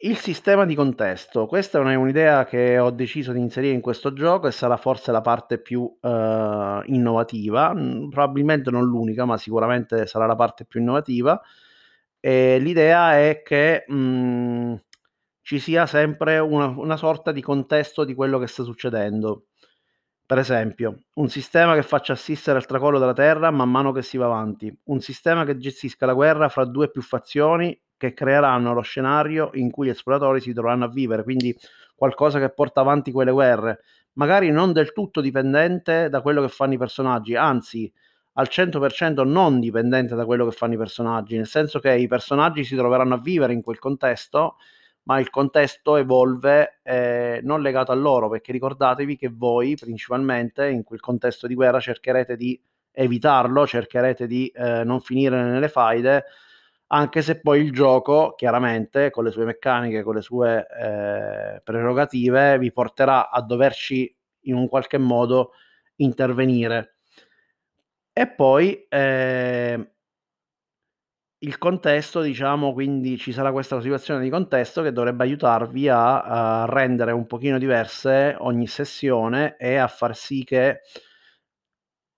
il 0.00 0.16
sistema 0.16 0.64
di 0.64 0.76
contesto, 0.76 1.46
questa 1.46 1.80
è 1.80 1.94
un'idea 1.96 2.44
che 2.44 2.78
ho 2.78 2.90
deciso 2.90 3.32
di 3.32 3.40
inserire 3.40 3.74
in 3.74 3.80
questo 3.80 4.12
gioco 4.12 4.46
e 4.46 4.52
sarà 4.52 4.76
forse 4.76 5.10
la 5.10 5.20
parte 5.20 5.58
più 5.60 5.80
uh, 5.82 6.82
innovativa, 6.84 7.74
probabilmente 8.08 8.70
non 8.70 8.84
l'unica, 8.84 9.24
ma 9.24 9.36
sicuramente 9.36 10.06
sarà 10.06 10.26
la 10.26 10.36
parte 10.36 10.64
più 10.66 10.80
innovativa. 10.80 11.40
E 12.20 12.58
l'idea 12.60 13.18
è 13.18 13.42
che 13.42 13.84
mh, 13.88 13.94
mhmm, 13.94 14.82
ci 15.42 15.58
sia 15.58 15.86
sempre 15.86 16.38
una, 16.38 16.66
una 16.66 16.96
sorta 16.96 17.32
di 17.32 17.40
contesto 17.42 18.04
di 18.04 18.14
quello 18.14 18.38
che 18.38 18.46
sta 18.46 18.62
succedendo. 18.62 19.47
Per 20.28 20.36
esempio, 20.36 21.04
un 21.14 21.30
sistema 21.30 21.72
che 21.72 21.80
faccia 21.82 22.12
assistere 22.12 22.58
al 22.58 22.66
tracollo 22.66 22.98
della 22.98 23.14
Terra 23.14 23.50
man 23.50 23.70
mano 23.70 23.92
che 23.92 24.02
si 24.02 24.18
va 24.18 24.26
avanti, 24.26 24.70
un 24.88 25.00
sistema 25.00 25.46
che 25.46 25.56
gestisca 25.56 26.04
la 26.04 26.12
guerra 26.12 26.50
fra 26.50 26.66
due 26.66 26.90
più 26.90 27.00
fazioni 27.00 27.74
che 27.96 28.12
creeranno 28.12 28.74
lo 28.74 28.82
scenario 28.82 29.48
in 29.54 29.70
cui 29.70 29.86
gli 29.86 29.90
esploratori 29.90 30.42
si 30.42 30.52
dovranno 30.52 30.84
a 30.84 30.88
vivere, 30.88 31.22
quindi 31.22 31.56
qualcosa 31.96 32.38
che 32.40 32.50
porta 32.50 32.82
avanti 32.82 33.10
quelle 33.10 33.30
guerre, 33.30 33.80
magari 34.18 34.50
non 34.50 34.74
del 34.74 34.92
tutto 34.92 35.22
dipendente 35.22 36.10
da 36.10 36.20
quello 36.20 36.42
che 36.42 36.48
fanno 36.48 36.74
i 36.74 36.78
personaggi, 36.78 37.34
anzi 37.34 37.90
al 38.34 38.48
100% 38.50 39.26
non 39.26 39.58
dipendente 39.60 40.14
da 40.14 40.26
quello 40.26 40.44
che 40.44 40.54
fanno 40.54 40.74
i 40.74 40.76
personaggi, 40.76 41.36
nel 41.36 41.46
senso 41.46 41.78
che 41.78 41.94
i 41.94 42.06
personaggi 42.06 42.64
si 42.64 42.76
troveranno 42.76 43.14
a 43.14 43.18
vivere 43.18 43.54
in 43.54 43.62
quel 43.62 43.78
contesto, 43.78 44.56
ma 45.08 45.18
il 45.20 45.30
contesto 45.30 45.96
evolve 45.96 46.80
eh, 46.82 47.40
non 47.42 47.62
legato 47.62 47.92
a 47.92 47.94
loro, 47.94 48.28
perché 48.28 48.52
ricordatevi 48.52 49.16
che 49.16 49.30
voi 49.32 49.74
principalmente 49.74 50.68
in 50.68 50.84
quel 50.84 51.00
contesto 51.00 51.46
di 51.46 51.54
guerra 51.54 51.80
cercherete 51.80 52.36
di 52.36 52.60
evitarlo, 52.92 53.66
cercherete 53.66 54.26
di 54.26 54.48
eh, 54.48 54.84
non 54.84 55.00
finire 55.00 55.42
nelle 55.42 55.70
faide, 55.70 56.24
anche 56.88 57.22
se 57.22 57.40
poi 57.40 57.62
il 57.62 57.72
gioco, 57.72 58.34
chiaramente, 58.36 59.10
con 59.10 59.24
le 59.24 59.30
sue 59.30 59.46
meccaniche, 59.46 60.02
con 60.02 60.14
le 60.14 60.20
sue 60.20 60.66
eh, 60.78 61.60
prerogative, 61.64 62.58
vi 62.58 62.70
porterà 62.70 63.30
a 63.30 63.40
doverci 63.40 64.14
in 64.42 64.56
un 64.56 64.68
qualche 64.68 64.98
modo 64.98 65.52
intervenire. 65.96 66.96
E 68.12 68.26
poi 68.28 68.86
eh, 68.88 69.92
il 71.40 71.58
contesto, 71.58 72.20
diciamo, 72.20 72.72
quindi 72.72 73.16
ci 73.16 73.32
sarà 73.32 73.52
questa 73.52 73.80
situazione 73.80 74.22
di 74.22 74.30
contesto 74.30 74.82
che 74.82 74.92
dovrebbe 74.92 75.22
aiutarvi 75.24 75.88
a, 75.88 76.62
a 76.62 76.66
rendere 76.66 77.12
un 77.12 77.26
pochino 77.26 77.58
diverse 77.58 78.34
ogni 78.38 78.66
sessione 78.66 79.56
e 79.56 79.76
a 79.76 79.86
far 79.88 80.16
sì 80.16 80.42
che 80.44 80.80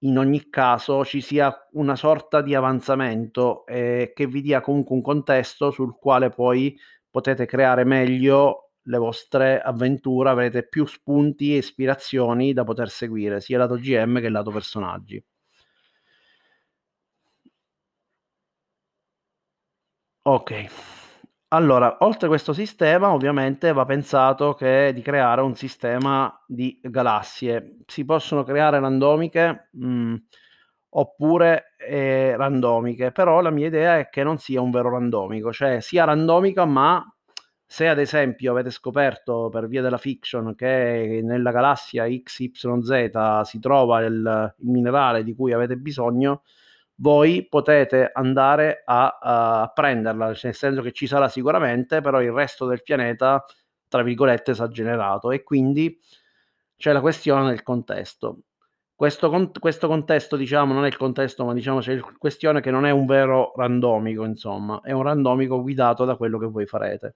in 0.02 0.16
ogni 0.18 0.48
caso 0.50 1.04
ci 1.04 1.20
sia 1.20 1.54
una 1.72 1.96
sorta 1.96 2.40
di 2.42 2.54
avanzamento 2.54 3.66
eh, 3.66 4.12
che 4.14 4.26
vi 4.26 4.40
dia 4.42 4.60
comunque 4.60 4.94
un 4.96 5.02
contesto 5.02 5.70
sul 5.70 5.96
quale 5.98 6.30
poi 6.30 6.78
potete 7.10 7.44
creare 7.46 7.84
meglio 7.84 8.72
le 8.84 8.96
vostre 8.98 9.60
avventure, 9.60 10.30
avrete 10.30 10.66
più 10.66 10.86
spunti 10.86 11.52
e 11.54 11.58
ispirazioni 11.58 12.52
da 12.54 12.64
poter 12.64 12.88
seguire, 12.88 13.40
sia 13.40 13.58
lato 13.58 13.76
GM 13.76 14.20
che 14.20 14.28
lato 14.30 14.50
personaggi. 14.50 15.22
Ok. 20.32 20.64
Allora, 21.48 21.96
oltre 22.02 22.26
a 22.26 22.28
questo 22.28 22.52
sistema, 22.52 23.12
ovviamente 23.12 23.72
va 23.72 23.84
pensato 23.84 24.54
che 24.54 24.92
di 24.94 25.02
creare 25.02 25.40
un 25.40 25.56
sistema 25.56 26.32
di 26.46 26.78
galassie. 26.80 27.78
Si 27.84 28.04
possono 28.04 28.44
creare 28.44 28.78
randomiche 28.78 29.70
mh, 29.72 29.86
mm, 29.86 30.14
oppure 30.90 31.74
eh, 31.78 32.36
randomiche, 32.36 33.10
però 33.10 33.40
la 33.40 33.50
mia 33.50 33.66
idea 33.66 33.98
è 33.98 34.08
che 34.08 34.22
non 34.22 34.38
sia 34.38 34.60
un 34.60 34.70
vero 34.70 34.90
randomico, 34.90 35.52
cioè 35.52 35.80
sia 35.80 36.04
randomica, 36.04 36.64
ma 36.64 37.04
se 37.66 37.88
ad 37.88 37.98
esempio 37.98 38.52
avete 38.52 38.70
scoperto 38.70 39.48
per 39.48 39.66
via 39.66 39.82
della 39.82 39.98
fiction 39.98 40.54
che 40.54 41.22
nella 41.24 41.50
galassia 41.50 42.06
XYZ 42.06 43.40
si 43.42 43.58
trova 43.58 44.00
il, 44.02 44.54
il 44.58 44.70
minerale 44.70 45.24
di 45.24 45.34
cui 45.34 45.52
avete 45.52 45.76
bisogno, 45.76 46.42
voi 47.00 47.46
potete 47.48 48.10
andare 48.12 48.82
a, 48.84 49.18
a 49.20 49.72
prenderla, 49.74 50.26
nel 50.26 50.36
senso 50.36 50.82
che 50.82 50.92
ci 50.92 51.06
sarà 51.06 51.28
sicuramente, 51.28 52.00
però 52.00 52.20
il 52.20 52.30
resto 52.30 52.66
del 52.66 52.82
pianeta, 52.82 53.44
tra 53.88 54.02
virgolette, 54.02 54.54
sarà 54.54 54.70
generato 54.70 55.30
e 55.30 55.42
quindi 55.42 55.98
c'è 56.76 56.92
la 56.92 57.00
questione 57.00 57.48
del 57.48 57.62
contesto. 57.62 58.42
Questo, 58.94 59.30
con, 59.30 59.50
questo, 59.58 59.88
contesto, 59.88 60.36
diciamo, 60.36 60.74
non 60.74 60.84
è 60.84 60.88
il 60.88 60.96
contesto, 60.98 61.44
ma 61.46 61.54
diciamo 61.54 61.80
c'è 61.80 61.94
la 61.94 62.12
questione 62.18 62.60
che 62.60 62.70
non 62.70 62.84
è 62.84 62.90
un 62.90 63.06
vero 63.06 63.52
randomico, 63.56 64.24
insomma, 64.24 64.80
è 64.82 64.92
un 64.92 65.02
randomico 65.02 65.62
guidato 65.62 66.04
da 66.04 66.16
quello 66.16 66.38
che 66.38 66.46
voi 66.46 66.66
farete. 66.66 67.14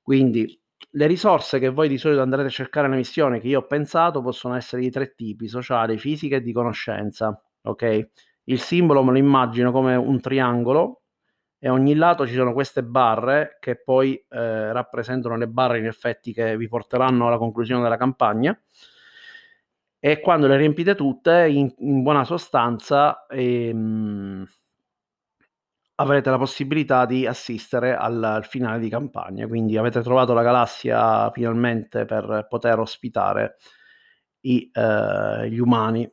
Quindi 0.00 0.60
le 0.90 1.06
risorse 1.06 1.58
che 1.58 1.70
voi 1.70 1.88
di 1.88 1.98
solito 1.98 2.22
andrete 2.22 2.46
a 2.46 2.50
cercare 2.50 2.86
nella 2.86 3.00
missione, 3.00 3.40
che 3.40 3.48
io 3.48 3.60
ho 3.60 3.66
pensato, 3.66 4.22
possono 4.22 4.54
essere 4.54 4.82
di 4.82 4.90
tre 4.90 5.14
tipi, 5.14 5.48
sociale, 5.48 5.98
fisica 5.98 6.36
e 6.36 6.42
di 6.42 6.52
conoscenza, 6.52 7.40
ok? 7.62 8.10
Il 8.44 8.60
simbolo 8.60 9.02
me 9.04 9.12
lo 9.12 9.18
immagino 9.18 9.70
come 9.70 9.94
un 9.94 10.20
triangolo 10.20 11.02
e 11.58 11.68
a 11.68 11.72
ogni 11.72 11.94
lato 11.94 12.26
ci 12.26 12.34
sono 12.34 12.52
queste 12.52 12.82
barre 12.82 13.56
che 13.60 13.80
poi 13.80 14.16
eh, 14.16 14.72
rappresentano 14.72 15.36
le 15.36 15.46
barre 15.46 15.78
in 15.78 15.86
effetti 15.86 16.32
che 16.32 16.56
vi 16.56 16.66
porteranno 16.66 17.28
alla 17.28 17.38
conclusione 17.38 17.82
della 17.82 17.96
campagna. 17.96 18.60
E 20.00 20.18
quando 20.18 20.48
le 20.48 20.56
riempite 20.56 20.96
tutte 20.96 21.48
in, 21.48 21.72
in 21.78 22.02
buona 22.02 22.24
sostanza 22.24 23.26
ehm, 23.26 24.44
avrete 25.94 26.30
la 26.30 26.38
possibilità 26.38 27.06
di 27.06 27.26
assistere 27.26 27.94
al, 27.94 28.20
al, 28.24 28.44
finale 28.44 28.80
di 28.80 28.88
campagna. 28.88 29.46
Quindi 29.46 29.76
avete 29.76 30.02
trovato 30.02 30.32
la 30.34 30.42
galassia 30.42 31.30
finalmente 31.30 32.04
per 32.04 32.46
poter 32.48 32.80
ospitare 32.80 33.58
i, 34.40 34.68
eh, 34.72 35.48
gli 35.48 35.58
umani 35.58 36.12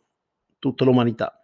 tutta 0.60 0.84
l'umanità 0.84 1.39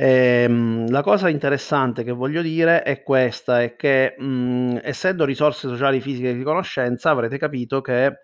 Ehm, 0.00 0.88
la 0.90 1.02
cosa 1.02 1.28
interessante 1.28 2.04
che 2.04 2.12
voglio 2.12 2.40
dire 2.40 2.82
è 2.84 3.02
questa, 3.02 3.62
è 3.62 3.74
che 3.74 4.14
mh, 4.16 4.24
mhmm, 4.24 4.80
essendo 4.84 5.24
risorse 5.24 5.66
sociali, 5.68 6.00
fisiche 6.00 6.34
di 6.34 6.44
conoscenza, 6.44 7.10
avrete 7.10 7.36
capito 7.36 7.80
che 7.80 8.20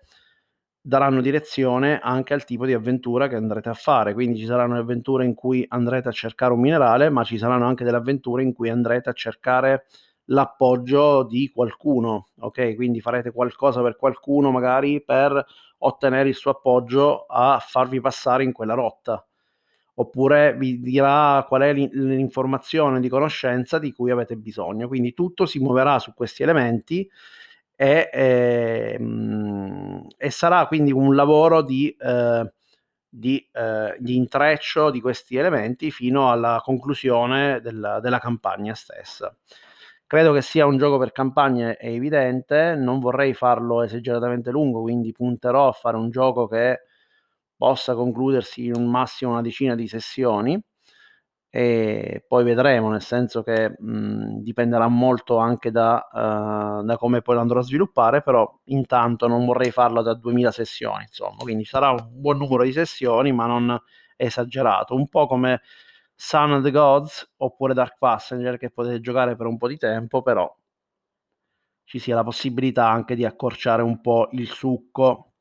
daranno 0.79 1.19
direzione 1.21 1.99
anche 2.01 2.33
al 2.33 2.45
tipo 2.45 2.65
di 2.65 2.73
avventura 2.73 3.27
che 3.27 3.35
andrete 3.35 3.67
a 3.69 3.73
fare. 3.73 4.13
Quindi 4.13 4.39
ci 4.39 4.45
saranno 4.45 4.77
avventure 4.77 5.25
in 5.25 5.33
cui 5.33 5.65
andrete 5.67 6.07
a 6.09 6.11
cercare 6.13 6.53
un 6.53 6.61
minerale, 6.61 7.09
ma 7.09 7.23
ci 7.25 7.37
saranno 7.37 7.65
anche 7.67 7.83
delle 7.83 7.97
avventure 7.97 8.43
in 8.43 8.53
cui 8.53 8.69
andrete 8.69 9.09
a 9.09 9.13
cercare 9.13 9.85
l'appoggio 10.29 11.23
di 11.23 11.51
qualcuno, 11.53 12.27
ok? 12.39 12.75
Quindi 12.75 13.01
farete 13.01 13.31
qualcosa 13.31 13.81
per 13.81 13.97
qualcuno 13.97 14.49
magari 14.51 15.03
per 15.03 15.45
ottenere 15.79 16.29
il 16.29 16.35
suo 16.35 16.51
appoggio 16.51 17.25
a 17.27 17.59
farvi 17.61 17.99
passare 17.99 18.43
in 18.45 18.53
quella 18.53 18.73
rotta 18.75 19.25
oppure 19.95 20.55
vi 20.55 20.79
dirà 20.79 21.45
qual 21.47 21.61
è 21.61 21.73
l'informazione 21.73 22.99
di 22.99 23.09
conoscenza 23.09 23.79
di 23.79 23.91
cui 23.91 24.11
avete 24.11 24.35
bisogno. 24.35 24.87
Quindi 24.87 25.13
tutto 25.13 25.45
si 25.45 25.59
muoverà 25.59 25.99
su 25.99 26.13
questi 26.13 26.43
elementi 26.43 27.09
e, 27.75 28.09
e, 28.11 28.95
ehm, 28.99 30.07
e 30.17 30.29
sarà 30.31 30.65
quindi 30.67 30.91
un 30.91 31.15
lavoro 31.15 31.61
di, 31.61 31.95
eh, 31.99 32.51
di, 33.07 33.47
eh, 33.53 33.95
di, 33.99 34.15
intreccio 34.15 34.91
di 34.91 35.01
questi 35.01 35.37
elementi 35.37 35.91
fino 35.91 36.31
alla 36.31 36.61
conclusione 36.63 37.61
della, 37.61 37.99
della 37.99 38.19
campagna 38.19 38.73
stessa. 38.73 39.35
Credo 40.07 40.33
che 40.33 40.41
sia 40.41 40.65
un 40.65 40.77
gioco 40.77 40.97
per 40.99 41.11
campagne, 41.11 41.77
è 41.77 41.87
evidente, 41.87 42.75
non 42.75 42.99
vorrei 42.99 43.33
farlo 43.33 43.81
esageratamente 43.81 44.51
lungo, 44.51 44.81
quindi 44.81 45.11
punterò 45.11 45.69
a 45.69 45.71
fare 45.71 45.97
un 45.97 46.11
gioco 46.11 46.47
che 46.47 46.81
possa 47.57 47.95
concludersi 47.95 48.65
in 48.65 48.75
un 48.75 48.85
massimo 48.89 49.31
una 49.31 49.41
decina 49.41 49.75
di 49.75 49.87
sessioni 49.87 50.61
e 51.49 52.25
poi 52.27 52.43
vedremo, 52.43 52.89
nel 52.89 53.01
senso 53.01 53.41
che 53.41 53.75
mh, 53.79 54.39
dipenderà 54.41 54.89
molto 54.89 55.37
anche 55.37 55.71
da, 55.71 56.05
uh, 56.11 56.83
da, 56.83 56.97
come 56.97 57.21
poi 57.21 57.35
lo 57.35 57.41
andrò 57.41 57.59
a 57.59 57.63
sviluppare, 57.63 58.21
però 58.21 58.59
intanto 58.65 59.27
non 59.27 59.45
vorrei 59.45 59.71
farlo 59.71 60.01
da 60.01 60.13
2000 60.15 60.51
sessioni, 60.51 61.03
insomma, 61.03 61.37
quindi 61.37 61.63
sarà 61.63 61.91
un 61.91 62.09
buon 62.11 62.37
numero 62.39 62.63
di 62.63 62.73
sessioni, 62.73 63.31
ma 63.31 63.45
non 63.45 63.79
esagerato, 64.17 64.95
un 64.95 65.07
po' 65.07 65.27
come 65.27 65.61
Sun 66.13 66.51
of 66.51 66.63
the 66.63 66.71
Gods 66.71 67.33
oppure 67.37 67.73
Dark 67.73 67.97
Passenger 67.99 68.57
che 68.57 68.69
potete 68.69 68.99
giocare 68.99 69.37
per 69.37 69.45
un 69.45 69.57
po' 69.57 69.69
di 69.69 69.77
tempo, 69.77 70.21
però 70.21 70.53
ci 71.85 71.99
sia 71.99 72.15
la 72.15 72.23
possibilità 72.23 72.89
anche 72.89 73.15
di 73.15 73.23
accorciare 73.25 73.81
un 73.81 74.01
po' 74.01 74.27
il 74.31 74.47
succo 74.47 75.34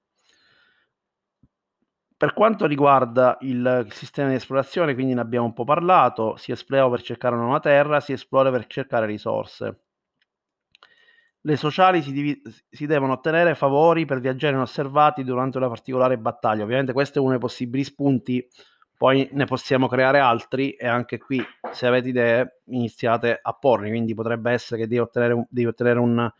per 2.25 2.33
quanto 2.33 2.64
riguarda 2.64 3.37
il 3.43 3.87
sistema 3.90 4.31
di 4.31 4.37
esplorazione, 4.37 4.95
quindi 4.95 5.12
ne 5.12 5.21
abbiamo 5.21 5.45
un 5.45 5.52
po' 5.52 5.64
parlato, 5.64 6.37
si 6.37 6.52
esplora 6.52 6.88
per 6.88 7.02
cercare 7.02 7.35
una 7.35 7.45
nuova 7.45 7.61
terra, 7.61 8.00
si 8.00 8.12
esplora 8.12 8.50
per 8.50 8.66
cercare 8.66 9.04
risorse. 9.04 9.81
Le 11.43 11.57
sociali 11.57 12.00
si, 12.00 12.12
div- 12.12 12.64
si, 12.71 12.87
devono 12.87 13.12
ottenere 13.12 13.54
favori 13.54 14.07
per 14.07 14.21
viaggiare 14.21 14.54
inosservati 14.54 15.23
durante 15.23 15.59
una 15.59 15.69
particolare 15.69 16.16
battaglia. 16.16 16.64
Ovviamente 16.64 16.95
questo 16.95 17.19
è 17.19 17.21
uno 17.21 17.33
dei 17.33 17.40
possibili 17.40 17.85
spunti, 17.85 18.49
poi 18.97 19.28
ne 19.33 19.45
possiamo 19.45 19.87
creare 19.87 20.19
altri 20.19 20.71
e 20.71 20.87
anche 20.87 21.19
qui 21.19 21.45
se 21.73 21.87
avete 21.87 22.09
idee 22.09 22.61
iniziate 22.69 23.38
a 23.43 23.52
porli, 23.52 23.90
quindi 23.90 24.14
potrebbe 24.14 24.50
essere 24.50 24.81
che 24.81 24.87
devi 24.88 25.00
ottenere 25.02 25.35
un, 25.35 25.45
devi 25.50 25.66
ottenere 25.66 25.99
un 25.99 26.33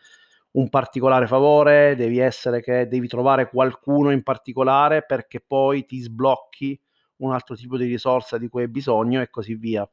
un 0.55 0.69
particolare 0.69 1.27
favore, 1.27 1.97
devi 1.97 2.19
essere 2.19 2.61
che 2.61 2.87
devi 2.87 3.09
trovare 3.09 3.49
qualcuno 3.49 4.11
in 4.11 4.23
particolare 4.23 5.05
perché 5.05 5.41
poi 5.41 5.85
ti 5.85 5.99
sblocchi 6.01 6.79
un 7.17 7.33
altro 7.33 7.57
tipo 7.57 7.77
di 7.77 7.87
risorsa 7.87 8.39
di 8.39 8.49
cui 8.49 8.63
hai 8.63 8.69
bisogno 8.69 9.21
e 9.21 9.31
così 9.31 9.55
via. 9.55 9.89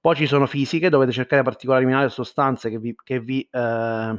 Poi 0.00 0.14
ci 0.16 0.26
sono 0.26 0.46
fisiche, 0.46 0.88
dovete 0.88 1.12
cercare 1.12 1.42
particolari 1.42 1.84
minerali 1.84 2.08
o 2.08 2.12
sostanze 2.12 2.70
che 2.70 2.78
vi, 2.78 2.94
che 3.02 3.20
vi 3.20 3.48
eh, 3.50 4.18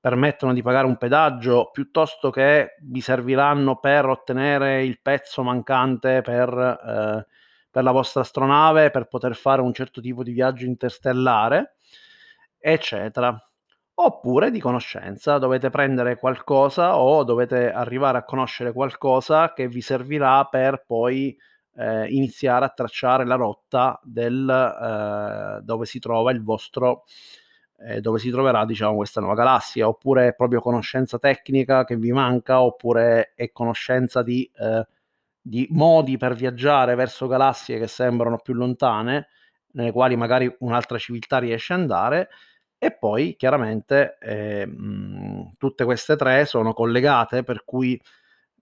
permettono 0.00 0.52
di 0.52 0.62
pagare 0.62 0.86
un 0.86 0.96
pedaggio 0.96 1.70
piuttosto 1.72 2.30
che 2.30 2.76
vi 2.80 3.00
serviranno 3.00 3.78
per 3.78 4.06
ottenere 4.06 4.84
il 4.84 5.00
pezzo 5.00 5.42
mancante 5.42 6.20
per, 6.22 6.48
eh, 6.50 7.26
per 7.70 7.82
la 7.82 7.92
vostra 7.92 8.22
astronave, 8.22 8.90
per 8.90 9.06
poter 9.06 9.36
fare 9.36 9.62
un 9.62 9.72
certo 9.72 10.02
tipo 10.02 10.22
di 10.22 10.32
viaggio 10.32 10.66
interstellare, 10.66 11.76
eccetera 12.58 13.42
oppure 14.04 14.50
di 14.50 14.60
conoscenza. 14.60 15.38
Dovete 15.38 15.70
prendere 15.70 16.16
qualcosa 16.16 16.98
o 16.98 17.24
dovete 17.24 17.70
arrivare 17.70 18.18
a 18.18 18.24
conoscere 18.24 18.72
qualcosa 18.72 19.52
che 19.52 19.68
vi 19.68 19.80
servirà 19.80 20.44
per 20.44 20.84
poi 20.86 21.36
eh, 21.76 22.06
iniziare 22.08 22.64
a 22.64 22.68
tracciare 22.68 23.24
la 23.24 23.34
rotta 23.34 23.98
del 24.02 24.48
eh, 24.48 25.62
dove 25.62 25.86
si 25.86 25.98
trova 25.98 26.30
il 26.30 26.42
vostro 26.42 27.04
eh, 27.84 28.00
dove 28.00 28.18
si 28.18 28.30
troverà 28.30 28.64
diciamo 28.64 28.96
questa 28.96 29.20
nuova 29.20 29.34
galassia 29.34 29.88
oppure 29.88 30.28
è 30.28 30.34
proprio 30.34 30.60
conoscenza 30.60 31.18
tecnica 31.18 31.84
che 31.84 31.96
vi 31.96 32.12
manca 32.12 32.62
oppure 32.62 33.32
è 33.34 33.50
conoscenza 33.52 34.22
di, 34.22 34.48
eh, 34.56 34.86
di 35.40 35.66
modi 35.70 36.16
per 36.16 36.34
viaggiare 36.34 36.94
verso 36.94 37.26
galassie 37.26 37.78
che 37.78 37.88
sembrano 37.88 38.38
più 38.38 38.54
lontane 38.54 39.28
nelle 39.72 39.92
quali 39.92 40.16
magari 40.16 40.54
un'altra 40.60 40.98
civiltà 40.98 41.38
riesce 41.38 41.72
ad 41.72 41.80
andare 41.80 42.28
e 42.84 42.90
poi 42.90 43.36
chiaramente 43.36 44.18
eh, 44.20 44.66
mh, 44.66 45.52
tutte 45.56 45.84
queste 45.84 46.16
tre 46.16 46.44
sono 46.46 46.72
collegate, 46.72 47.44
per 47.44 47.62
cui 47.64 48.00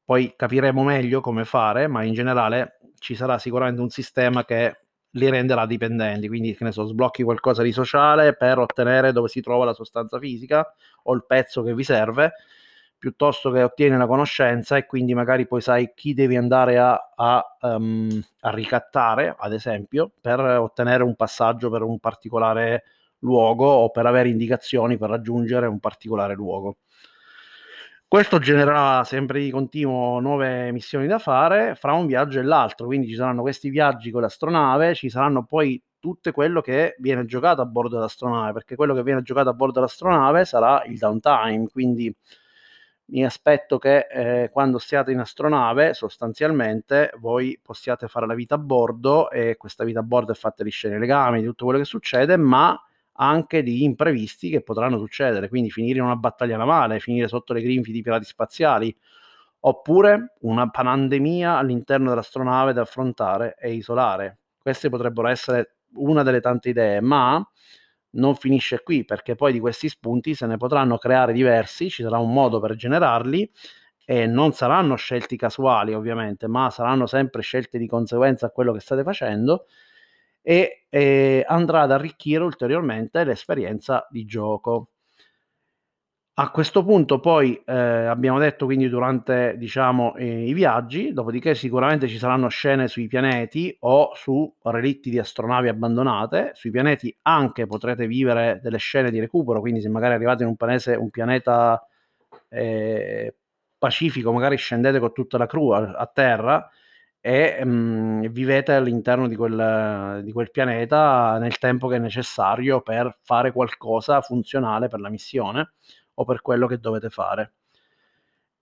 poi 0.05 0.35
capiremo 0.37 0.83
meglio 0.85 1.23
come 1.23 1.47
fare, 1.47 1.87
ma 1.87 2.03
in 2.03 2.13
generale 2.13 2.81
ci 2.99 3.15
sarà 3.15 3.39
sicuramente 3.39 3.81
un 3.81 3.89
sistema 3.89 4.45
che 4.45 4.81
li 5.13 5.31
renderà 5.31 5.65
dipendenti, 5.65 6.29
quindi 6.29 6.55
che 6.55 6.65
ne 6.65 6.73
so, 6.73 6.85
sblocchi 6.85 7.23
qualcosa 7.23 7.63
di 7.63 7.73
sociale 7.73 8.37
per 8.37 8.59
ottenere 8.59 9.13
dove 9.13 9.29
si 9.29 9.41
trova 9.41 9.65
la 9.65 9.73
sostanza 9.73 10.19
fisica 10.19 10.71
o 11.05 11.15
il 11.15 11.25
pezzo 11.27 11.63
che 11.63 11.73
vi 11.73 11.83
serve, 11.83 12.35
piuttosto 12.99 13.51
che 13.51 13.63
ottieni 13.63 13.97
la 13.97 14.07
conoscenza 14.07 14.77
e 14.77 14.85
quindi 14.85 15.15
magari 15.15 15.47
poi 15.47 15.63
sai 15.63 15.93
chi 15.95 16.13
devi 16.13 16.37
andare 16.37 16.77
a, 16.79 17.11
a, 17.17 17.57
um, 17.63 18.23
a 18.41 18.51
ricattare, 18.51 19.35
ad 19.39 19.55
esempio, 19.55 20.13
per 20.21 20.41
ottenere 20.41 21.05
un 21.05 21.17
passaggio 21.17 21.71
per 21.71 21.81
un 21.81 21.99
particolare 21.99 22.85
luogo 23.21 23.67
o 23.67 23.91
per 23.91 24.07
avere 24.07 24.29
indicazioni 24.29 24.99
per 24.99 25.11
raggiungere 25.11 25.67
un 25.67 25.79
particolare 25.79 26.35
luogo. 26.35 26.79
Questo 28.07 28.41
genererà 28.41 29.05
sempre 29.05 29.41
di 29.41 29.53
continuo 29.53 30.19
nuove 30.19 30.73
missioni 30.73 31.07
da 31.07 31.21
fare 31.21 31.77
fra 31.77 31.93
un 31.93 32.07
viaggio 32.07 32.41
e 32.41 32.43
l'altro, 32.43 32.87
quindi 32.87 33.07
ci 33.07 33.15
saranno 33.15 33.41
questi 33.43 33.71
viaggi 33.71 34.11
con 34.11 34.23
l'astronave, 34.23 34.97
ci 34.97 35.09
saranno 35.09 35.45
poi 35.45 35.81
tutto 36.01 36.33
quello 36.33 36.61
che 36.61 36.97
viene 36.99 37.25
giocato 37.25 37.61
a 37.61 37.67
bordo 37.67 37.95
dell'astronave, 37.95 38.53
perché 38.53 38.75
quello 38.75 38.95
che 38.95 39.05
viene 39.05 39.23
giocato 39.23 39.51
a 39.51 39.53
bordo 39.53 39.75
dell'astronave 39.75 40.45
sarà 40.45 40.83
il 40.87 40.99
downtime, 40.99 41.69
quindi 41.71 42.13
mi 43.13 43.25
aspetto 43.25 43.79
che 43.79 44.07
eh, 44.11 44.51
quando 44.51 44.79
siate 44.79 45.13
in 45.13 45.21
astronave 45.21 45.95
sostanzialmente 45.95 47.13
voi 47.19 47.59
possiate 47.63 48.09
fare 48.09 48.27
la 48.27 48.35
vita 48.35 48.57
a 48.57 48.59
bordo 48.59 49.31
e 49.31 49.57
questa 49.57 49.85
vita 49.85 50.01
a 50.01 50.03
bordo 50.03 50.33
è 50.33 50.35
fatta 50.35 50.65
di 50.65 50.71
scene 50.71 50.99
legami, 50.99 51.41
di 51.41 51.47
tutto 51.47 51.65
quello 51.65 51.79
che 51.79 51.87
succede, 51.87 52.37
ma 52.37 52.81
anche 53.23 53.63
di 53.63 53.85
imprevisti 53.85 54.49
che 54.51 54.63
potranno 54.63 54.99
succedere, 54.99 55.49
quindi 55.49 55.71
finire 55.71 55.99
in 55.99 56.05
una 56.05 56.17
battaglia 56.17 56.57
navale, 56.57 57.01
finire 57.01 57.29
sotto 57.29 57.53
le 57.53 57.61
grinfie 57.63 57.93
di 57.93 58.01
pirati 58.03 58.25
spaziali, 58.25 58.95
oppure 59.61 60.35
una 60.41 60.69
pandemia 60.71 61.57
all'interno 61.59 62.09
dell'astronave 62.09 62.73
da 62.73 62.83
affrontare 62.83 63.57
e 63.59 63.73
isolare. 63.75 64.39
Queste 64.59 64.89
potrebbero 64.89 65.29
essere 65.29 65.77
una 65.95 66.23
delle 66.23 66.41
tante 66.41 66.71
idee, 66.71 67.01
ma 67.01 67.47
non 68.13 68.35
finisce 68.35 68.83
qui 68.83 69.05
perché 69.05 69.35
poi 69.35 69.53
di 69.53 69.61
questi 69.61 69.89
spunti 69.89 70.35
se 70.35 70.47
ne 70.47 70.57
potranno 70.57 70.97
creare 70.97 71.33
diversi, 71.35 71.91
ci 71.91 72.03
sarà 72.03 72.19
un 72.19 72.33
modo 72.33 72.59
per 72.59 72.75
generarli 72.75 73.51
e 74.05 74.27
non 74.27 74.53
saranno 74.53 74.97
scelti 74.97 75.37
casuali 75.37 75.93
ovviamente, 75.95 76.49
ma 76.49 76.71
saranno 76.71 77.07
sempre 77.07 77.43
scelte 77.43 77.79
di 77.79 77.87
conseguenza 77.87 78.47
a 78.47 78.51
quello 78.51 78.73
che 78.73 78.81
state 78.81 79.03
facendo 79.05 79.67
e 80.43 80.87
eh, 80.89 81.45
andrà 81.47 81.83
ad 81.83 81.93
arricchire 81.93 82.43
ulteriormente 82.43 83.25
l'esperienza 83.25 84.07
di 84.11 84.25
gioco. 84.25 84.91
A 86.41 86.51
questo 86.51 86.83
punto 86.83 87.21
poi 87.21 87.61
eh, 87.67 87.75
abbiamo 87.75 88.39
detto 88.39 88.65
quindi 88.65 88.89
durante 88.89 89.57
diciamo 89.59 90.15
eh, 90.17 90.47
i 90.47 90.55
viaggi, 90.55 91.13
dopodiché 91.13 91.55
sicuramente 91.55 92.09
ci 92.09 92.17
saranno 92.17 92.49
scene 92.49 92.89
sui 92.89 93.09
pianeti 93.09 93.77
o 93.81 94.13
su 94.15 94.51
relitti 94.63 95.11
di 95.11 95.19
astronavi 95.19 95.69
abbandonate, 95.69 96.53
sui 96.55 96.71
pianeti 96.71 97.15
anche 97.23 97.67
potrete 97.67 98.07
vivere 98.07 98.59
delle 98.63 98.79
scene 98.79 99.11
di 99.11 99.21
recupero, 99.21 99.61
quindi 99.61 99.83
se 99.83 99.91
magari 99.91 100.15
arrivate 100.15 100.43
in 100.45 100.49
un, 100.49 100.57
panese, 100.57 100.95
un 100.95 101.11
pianeta 101.11 101.87
eh, 102.49 103.35
pacifico, 103.77 104.33
magari 104.33 104.57
scendete 104.57 104.99
con 104.99 105.13
tutta 105.13 105.37
la 105.37 105.47
crew 105.47 105.71
a, 105.71 105.93
a 105.93 106.07
terra, 106.07 106.71
e 107.21 107.65
mh, 107.65 107.69
mhmm, 107.71 108.29
vivete 108.29 108.73
all'interno 108.73 109.29
di 109.29 109.37
quel, 109.37 110.21
di 110.25 110.33
quel 110.33 110.51
pianeta 110.51 111.39
nel 111.39 111.59
tempo 111.59 111.89
che 111.89 111.97
è 111.97 111.99
necessario 111.99 112.81
per 112.83 113.19
fare 113.23 113.53
qualcosa 113.53 114.21
funzionale 114.23 114.89
per 114.89 115.01
la 115.01 115.09
missione 115.11 115.73
o 116.15 116.25
per 116.25 116.41
quello 116.43 116.67
che 116.67 116.79
dovete 116.79 117.11
fare. 117.11 117.53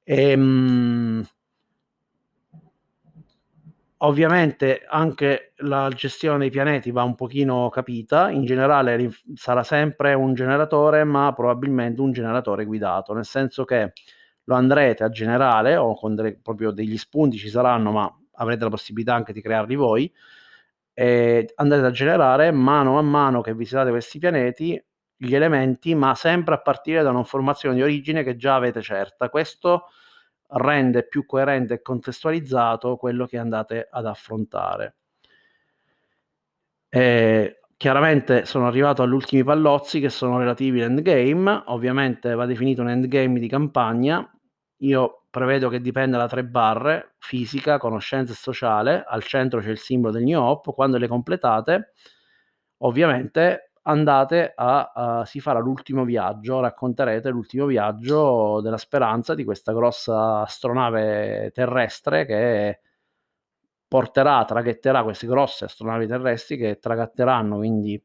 E, 0.06 0.16
ehm, 0.32 0.40
mh, 0.40 1.22
ovviamente 3.98 4.84
anche 4.88 5.52
la 5.58 5.88
gestione 5.94 6.38
dei 6.38 6.50
pianeti 6.50 6.90
va 6.90 7.02
un 7.02 7.14
pochino 7.14 7.68
capita, 7.68 8.30
in 8.30 8.44
generale 8.44 9.10
sarà 9.34 9.62
sempre 9.64 10.14
un 10.14 10.34
generatore, 10.34 11.02
ma 11.04 11.32
probabilmente 11.32 12.00
un 12.00 12.12
generatore 12.12 12.64
guidato, 12.64 13.12
nel 13.12 13.24
senso 13.24 13.64
che 13.64 13.92
lo 14.44 14.54
andrete 14.54 15.02
a 15.04 15.10
generare 15.10 15.76
o 15.76 15.94
con 15.94 16.14
delle, 16.14 16.38
proprio 16.40 16.70
degli 16.70 16.96
spunti 16.96 17.36
ci 17.38 17.48
saranno, 17.48 17.90
ma 17.90 18.16
avrete 18.38 18.64
la 18.64 18.70
possibilità 18.70 19.14
anche 19.14 19.32
di 19.32 19.40
crearli 19.40 19.74
voi, 19.76 20.12
e 20.92 21.52
andrete 21.54 21.86
a 21.86 21.90
generare 21.92 22.50
mano 22.50 22.98
a 22.98 23.02
mano 23.02 23.40
che 23.40 23.54
visitate 23.54 23.90
questi 23.90 24.18
pianeti 24.18 24.82
gli 25.16 25.34
elementi, 25.34 25.94
ma 25.94 26.14
sempre 26.14 26.54
a 26.54 26.60
partire 26.60 27.02
da 27.02 27.10
un'informazione 27.10 27.74
di 27.74 27.82
origine 27.82 28.24
che 28.24 28.36
già 28.36 28.56
avete 28.56 28.82
certa. 28.82 29.30
Questo 29.30 29.86
rende 30.50 31.06
più 31.06 31.26
coerente 31.26 31.74
e 31.74 31.82
contestualizzato 31.82 32.96
quello 32.96 33.26
che 33.26 33.38
andate 33.38 33.86
ad 33.90 34.06
affrontare. 34.06 34.96
E 36.88 37.60
chiaramente 37.76 38.44
sono 38.46 38.66
arrivato 38.66 39.02
agli 39.02 39.12
ultimi 39.12 39.44
pallozzi 39.44 40.00
che 40.00 40.08
sono 40.08 40.38
relativi 40.38 40.82
all'endgame. 40.82 41.62
Ovviamente 41.66 42.34
va 42.34 42.46
definito 42.46 42.82
un 42.82 42.88
endgame 42.88 43.38
di 43.38 43.48
campagna. 43.48 44.28
Io 44.78 45.17
prevedo 45.30 45.68
che 45.68 45.80
dipenda 45.80 46.18
da 46.18 46.28
tre 46.28 46.44
barre, 46.44 47.14
fisica, 47.18 47.78
conoscenza 47.78 48.32
e 48.32 48.36
sociale, 48.36 49.04
al 49.06 49.22
centro 49.22 49.60
c'è 49.60 49.70
il 49.70 49.78
simbolo 49.78 50.12
del 50.12 50.24
New 50.24 50.40
Hope, 50.40 50.72
quando 50.72 50.98
le 50.98 51.08
completate, 51.08 51.92
ovviamente 52.78 53.72
andate 53.82 54.52
a, 54.54 54.92
a 54.94 55.24
si 55.24 55.40
farà 55.40 55.58
l'ultimo 55.60 56.04
viaggio, 56.04 56.60
racconterete 56.60 57.30
l'ultimo 57.30 57.66
viaggio 57.66 58.60
della 58.60 58.76
speranza 58.76 59.34
di 59.34 59.44
questa 59.44 59.72
grossa 59.72 60.40
astronave 60.42 61.50
terrestre 61.54 62.26
che 62.26 62.80
porterà, 63.88 64.44
traghetterà 64.44 65.02
queste 65.02 65.26
grosse 65.26 65.64
astronavi 65.64 66.06
terrestri 66.06 66.58
che 66.58 66.78
traghetteranno 66.78 67.56
quindi 67.56 68.02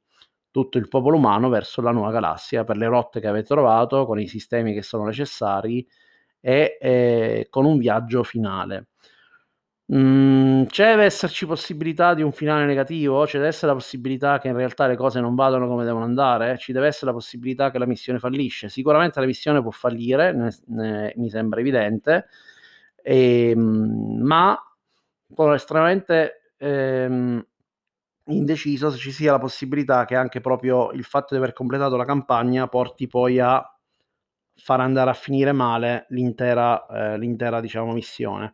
tutto 0.49 0.77
il 0.77 0.87
popolo 0.87 1.17
umano 1.17 1.49
verso 1.49 1.81
la 1.81 1.91
nuova 1.91 2.11
galassia 2.11 2.63
per 2.63 2.77
le 2.77 2.87
rotte 2.87 3.19
che 3.19 3.27
avete 3.27 3.47
trovato, 3.47 4.05
con 4.05 4.19
i 4.19 4.27
sistemi 4.27 4.73
che 4.73 4.83
sono 4.83 5.03
necessari 5.05 5.85
e 6.45 6.77
eh, 6.81 7.47
con 7.49 7.63
un 7.65 7.77
viaggio 7.77 8.23
finale. 8.23 8.87
Mm, 9.93 10.63
c'è 10.65 10.91
deve 10.91 11.03
esserci 11.03 11.45
possibilità 11.45 12.13
di 12.13 12.21
un 12.21 12.31
finale 12.31 12.65
negativo? 12.65 13.25
C'è 13.25 13.33
deve 13.37 13.47
essere 13.49 13.67
la 13.67 13.73
possibilità 13.77 14.39
che 14.39 14.47
in 14.47 14.55
realtà 14.55 14.87
le 14.87 14.95
cose 14.95 15.19
non 15.19 15.35
vadano 15.35 15.67
come 15.67 15.83
devono 15.83 16.05
andare? 16.05 16.57
Ci 16.57 16.71
deve 16.71 16.87
essere 16.87 17.07
la 17.07 17.13
possibilità 17.17 17.69
che 17.69 17.77
la 17.79 17.85
missione 17.85 18.17
fallisce? 18.19 18.69
Sicuramente 18.69 19.19
la 19.19 19.25
missione 19.25 19.61
può 19.61 19.71
fallire, 19.71 20.31
ne, 20.33 20.49
ne, 20.67 21.13
mi 21.17 21.29
sembra 21.29 21.59
evidente, 21.59 22.27
e, 23.01 23.49
ehm, 23.49 24.19
ma 24.21 24.57
sono 25.35 25.53
estremamente 25.53 26.53
ehm, 26.57 27.45
indeciso 28.27 28.89
se 28.89 28.97
ci 28.97 29.11
sia 29.11 29.31
la 29.33 29.39
possibilità 29.39 30.05
che 30.05 30.15
anche 30.15 30.39
proprio 30.39 30.91
il 30.91 31.03
fatto 31.03 31.33
di 31.35 31.41
aver 31.41 31.53
completato 31.53 31.97
la 31.97 32.05
campagna 32.05 32.67
porti 32.67 33.07
poi 33.07 33.39
a 33.39 33.61
far 34.55 34.79
andare 34.79 35.09
a 35.09 35.13
finire 35.13 35.51
male 35.51 36.05
l'intera, 36.09 36.85
eh, 36.87 37.17
l'intera 37.17 37.59
diciamo, 37.59 37.93
missione. 37.93 38.53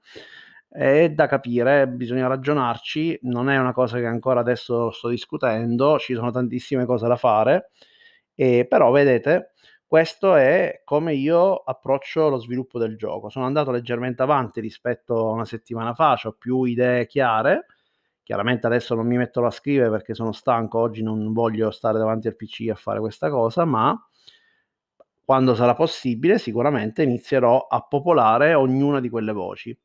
È 0.67 1.09
da 1.09 1.27
capire, 1.27 1.87
bisogna 1.87 2.27
ragionarci, 2.27 3.19
non 3.23 3.49
è 3.49 3.57
una 3.57 3.73
cosa 3.73 3.97
che 3.97 4.05
ancora 4.05 4.39
adesso 4.39 4.91
sto 4.91 5.09
discutendo, 5.09 5.97
ci 5.97 6.13
sono 6.13 6.31
tantissime 6.31 6.85
cose 6.85 7.07
da 7.07 7.15
fare, 7.15 7.71
e, 8.35 8.65
però 8.67 8.91
vedete, 8.91 9.53
questo 9.89 10.35
è 10.35 10.81
come 10.85 11.15
io 11.15 11.55
approccio 11.55 12.29
lo 12.29 12.37
sviluppo 12.37 12.77
del 12.77 12.95
gioco. 12.95 13.29
Sono 13.29 13.45
andato 13.45 13.71
leggermente 13.71 14.21
avanti 14.21 14.61
rispetto 14.61 15.29
a 15.29 15.31
una 15.31 15.45
settimana 15.45 15.95
fa, 15.95 16.15
ho 16.23 16.31
più 16.33 16.63
idee 16.65 17.07
chiare. 17.07 17.65
Chiaramente 18.21 18.67
adesso 18.67 18.93
non 18.93 19.07
mi 19.07 19.17
metto 19.17 19.43
a 19.43 19.49
scrivere 19.49 19.89
perché 19.89 20.13
sono 20.13 20.31
stanco, 20.31 20.77
oggi 20.77 21.01
non 21.01 21.33
voglio 21.33 21.71
stare 21.71 21.97
davanti 21.97 22.27
al 22.27 22.35
PC 22.35 22.69
a 22.69 22.75
fare 22.75 22.99
questa 22.99 23.31
cosa, 23.31 23.65
ma 23.65 23.99
quando 25.29 25.53
sarà 25.53 25.75
possibile 25.75 26.39
sicuramente 26.39 27.03
inizierò 27.03 27.67
a 27.69 27.81
popolare 27.81 28.55
ognuna 28.55 28.99
di 28.99 29.09
quelle 29.09 29.31
voci. 29.31 29.79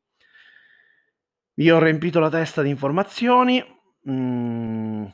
Vi 1.53 1.69
ho 1.69 1.77
riempito 1.77 2.19
la 2.19 2.31
testa 2.31 2.63
di 2.63 2.69
informazioni, 2.69 3.63
mm, 4.09 5.05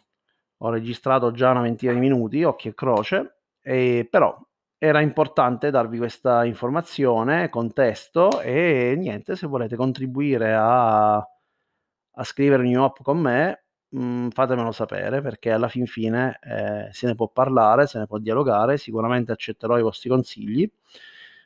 ho 0.59 0.69
registrato 0.69 1.33
già 1.33 1.51
una 1.51 1.59
ventina 1.59 1.91
di 1.91 1.99
minuti, 1.99 2.45
occhio 2.45 2.71
e 2.71 2.73
croce, 2.73 3.39
e 3.61 4.07
però 4.09 4.33
era 4.77 5.01
importante 5.01 5.69
darvi 5.69 5.97
questa 5.97 6.45
informazione, 6.45 7.49
contesto 7.49 8.39
e 8.39 8.95
niente, 8.97 9.35
se 9.35 9.47
volete 9.47 9.75
contribuire 9.75 10.53
a, 10.53 11.15
a 11.15 12.23
scrivere 12.23 12.63
New 12.63 12.81
Hop 12.81 13.01
con 13.01 13.19
me, 13.19 13.61
mh, 13.91 14.04
mm, 14.04 14.27
fatemelo 14.30 14.71
sapere 14.71 15.21
perché 15.21 15.51
alla 15.51 15.67
fin 15.67 15.86
fine 15.88 16.39
eh, 16.41 16.89
se 16.91 17.08
ne 17.08 17.15
può 17.15 17.30
parlare, 17.30 17.88
se 17.88 17.99
ne 17.99 18.08
può 18.08 18.17
dialogare, 18.17 18.77
sicuramente 18.77 19.32
accetterò 19.32 19.77
i 19.77 19.82
vostri 19.82 20.10
consigli, 20.10 20.69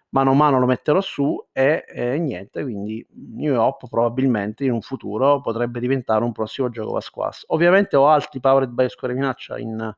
mano 0.09 0.31
a 0.31 0.33
mano 0.33 0.59
lo 0.59 0.65
metterò 0.65 1.01
su 1.01 1.45
e, 1.51 1.85
e 1.87 2.17
niente, 2.19 2.63
quindi 2.63 3.05
New 3.35 3.55
Hop 3.59 3.87
probabilmente 3.89 4.63
in 4.63 4.71
un 4.71 4.81
futuro 4.81 5.41
potrebbe 5.41 5.79
diventare 5.79 6.23
un 6.23 6.31
prossimo 6.31 6.69
gioco 6.69 6.93
Vasquas. 6.93 7.43
Ovviamente 7.47 7.95
ho 7.95 8.07
altri 8.07 8.39
Powered 8.39 8.71
by 8.71 8.89
Square 8.89 9.13
Minaccia 9.13 9.57
in 9.59 9.93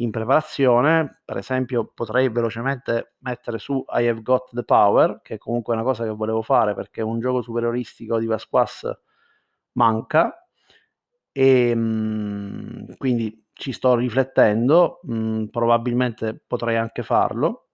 in 0.00 0.10
preparazione, 0.10 1.20
per 1.24 1.36
esempio 1.36 1.92
potrei 1.94 2.30
velocemente 2.30 3.16
mettere 3.18 3.58
su 3.58 3.84
I 3.88 4.08
Have 4.08 4.22
Got 4.22 4.50
the 4.54 4.64
Power, 4.64 5.20
che 5.22 5.34
è 5.34 5.38
comunque 5.38 5.74
una 5.74 5.82
cosa 5.82 6.04
che 6.04 6.10
volevo 6.10 6.40
fare 6.42 6.74
perché 6.74 7.02
un 7.02 7.20
gioco 7.20 7.42
superioristico 7.42 8.18
di 8.18 8.24
Vasquas 8.26 8.90
manca 9.72 10.39
e 11.40 11.74
mh, 11.74 11.80
mm, 11.80 12.92
quindi 12.98 13.46
ci 13.54 13.72
sto 13.72 13.94
riflettendo, 13.96 15.00
mh, 15.04 15.14
mm, 15.14 15.44
probabilmente 15.46 16.38
potrei 16.46 16.76
anche 16.76 17.02
farlo. 17.02 17.68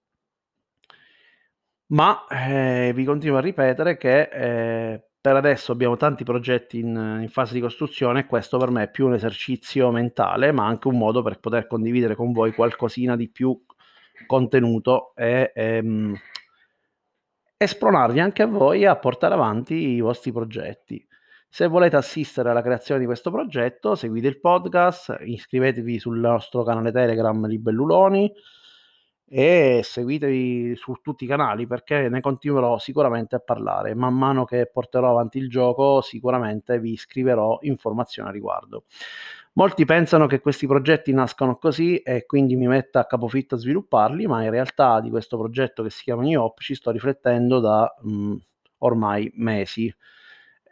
Ma 1.88 2.26
eh, 2.28 2.92
vi 2.94 3.04
continuo 3.04 3.38
a 3.38 3.40
ripetere 3.40 3.96
che 3.96 4.28
eh, 4.32 5.08
per 5.20 5.34
adesso 5.36 5.72
abbiamo 5.72 5.96
tanti 5.96 6.22
progetti 6.22 6.78
in, 6.78 7.18
in, 7.22 7.28
fase 7.28 7.54
di 7.54 7.60
costruzione 7.60 8.20
e 8.20 8.26
questo 8.26 8.56
per 8.58 8.70
me 8.70 8.84
è 8.84 8.90
più 8.90 9.06
un 9.06 9.14
esercizio 9.14 9.90
mentale, 9.90 10.52
ma 10.52 10.66
anche 10.66 10.86
un 10.86 10.98
modo 10.98 11.22
per 11.22 11.40
poter 11.40 11.66
condividere 11.66 12.14
con 12.14 12.32
voi 12.32 12.52
qualcosina 12.52 13.16
di 13.16 13.28
più 13.28 13.60
contenuto 14.26 15.12
e, 15.16 15.50
ehm, 15.54 16.14
e 17.56 17.66
spronarvi 17.66 18.20
anche 18.20 18.42
a 18.42 18.46
voi 18.46 18.84
a 18.84 18.96
portare 18.96 19.34
avanti 19.34 19.74
i 19.74 20.00
vostri 20.00 20.30
progetti. 20.32 21.04
Se 21.56 21.68
volete 21.68 21.96
assistere 21.96 22.50
alla 22.50 22.60
creazione 22.60 23.00
di 23.00 23.06
questo 23.06 23.30
progetto, 23.30 23.94
seguite 23.94 24.26
il 24.28 24.40
podcast, 24.40 25.16
iscrivetevi 25.22 25.98
sul 25.98 26.18
nostro 26.18 26.62
canale 26.64 26.92
Telegram 26.92 27.46
Libelluloni 27.46 28.30
e 29.26 29.80
seguitevi 29.82 30.76
su 30.76 30.98
tutti 31.00 31.24
i 31.24 31.26
canali 31.26 31.66
perché 31.66 32.10
ne 32.10 32.20
continuerò 32.20 32.76
sicuramente 32.76 33.36
a 33.36 33.38
parlare. 33.38 33.94
Man 33.94 34.14
mano 34.14 34.44
che 34.44 34.68
porterò 34.70 35.08
avanti 35.08 35.38
il 35.38 35.48
gioco, 35.48 36.02
sicuramente 36.02 36.78
vi 36.78 36.94
scriverò 36.94 37.60
informazioni 37.62 38.28
a 38.28 38.32
riguardo. 38.32 38.84
Molti 39.54 39.86
pensano 39.86 40.26
che 40.26 40.40
questi 40.40 40.66
progetti 40.66 41.10
nascano 41.14 41.56
così 41.56 41.96
e 42.00 42.26
quindi 42.26 42.54
mi 42.54 42.66
metta 42.66 43.00
a 43.00 43.06
capofitto 43.06 43.54
a 43.54 43.58
svilupparli, 43.58 44.26
ma 44.26 44.44
in 44.44 44.50
realtà 44.50 45.00
di 45.00 45.08
questo 45.08 45.38
progetto 45.38 45.82
che 45.82 45.88
si 45.88 46.02
chiama 46.02 46.20
New 46.20 46.38
Hop 46.38 46.60
ci 46.60 46.74
sto 46.74 46.90
riflettendo 46.90 47.60
da 47.60 47.94
mh, 48.02 48.34
ormai 48.80 49.32
mesi. 49.36 49.90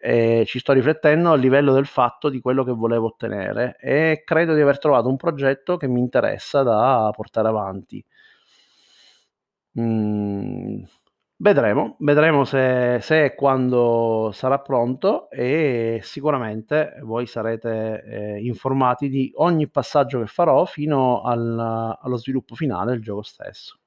E 0.06 0.44
ci 0.46 0.58
sto 0.58 0.72
riflettendo 0.74 1.30
a 1.32 1.34
livello 1.36 1.72
del 1.72 1.86
fatto 1.86 2.28
di 2.28 2.40
quello 2.42 2.62
che 2.62 2.72
volevo 2.72 3.06
ottenere 3.06 3.76
e 3.80 4.20
credo 4.22 4.52
di 4.54 4.60
aver 4.60 4.78
trovato 4.78 5.08
un 5.08 5.16
progetto 5.16 5.78
che 5.78 5.88
mi 5.88 5.98
interessa 5.98 6.62
da 6.62 7.10
portare 7.14 7.48
avanti 7.48 8.04
Mhmm, 9.76 10.84
vedremo, 11.38 11.96
vedremo 11.98 12.44
se 12.44 12.98
se 13.00 13.24
e 13.24 13.34
quando 13.34 14.30
sarà 14.32 14.60
pronto 14.60 15.28
e 15.30 15.98
sicuramente 16.02 16.96
voi 17.02 17.26
sarete, 17.26 18.02
ehm, 18.04 18.44
informati 18.46 19.08
di 19.08 19.32
ogni 19.36 19.68
passaggio 19.68 20.20
che 20.20 20.26
farò 20.26 20.64
fino 20.64 21.22
al 21.22 21.58
allo 22.00 22.16
sviluppo 22.16 22.54
finale 22.54 22.92
del 22.92 23.02
gioco 23.02 23.22
stesso. 23.22 23.78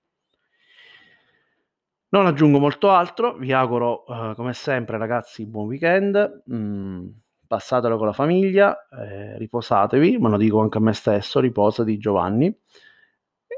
Non 2.17 2.25
aggiungo 2.25 2.57
molto 2.57 2.89
altro, 2.89 3.35
vi 3.37 3.53
auguro, 3.53 4.03
uhm, 4.07 4.33
come 4.33 4.53
sempre 4.53 4.97
ragazzi 4.97 5.45
buon 5.45 5.67
weekend, 5.67 6.41
mhmm, 6.47 7.11
passatelo 7.45 7.95
con 7.95 8.07
la 8.07 8.11
famiglia, 8.13 8.87
ehm, 8.89 9.37
riposatevi, 9.37 10.17
ma 10.17 10.27
lo 10.29 10.37
dico 10.37 10.59
anche 10.59 10.79
a 10.79 10.81
me 10.81 10.93
stesso, 10.93 11.39
riposati 11.39 11.99
Giovanni. 11.99 12.51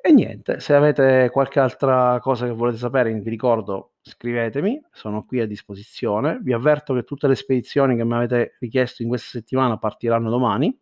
E 0.02 0.12
niente, 0.12 0.60
se 0.60 0.74
avete 0.76 1.30
qualche 1.32 1.60
altra 1.62 2.20
cosa 2.22 2.46
che 2.46 2.52
volete 2.52 2.78
sapere, 2.78 3.14
vi 3.14 3.30
ricordo, 3.30 3.94
scrivetemi, 4.02 4.82
sono 4.92 5.24
qui 5.26 5.40
a 5.40 5.48
disposizione. 5.48 6.40
Vi 6.42 6.52
avverto 6.54 6.94
che 6.94 7.04
tutte 7.04 7.28
le 7.28 7.36
spedizioni 7.36 7.96
che 7.96 8.04
mi 8.06 8.14
avete 8.16 8.56
richiesto 8.60 9.04
in 9.04 9.08
questa 9.10 9.30
settimana 9.40 9.78
partiranno 9.78 10.30
domani. 10.30 10.78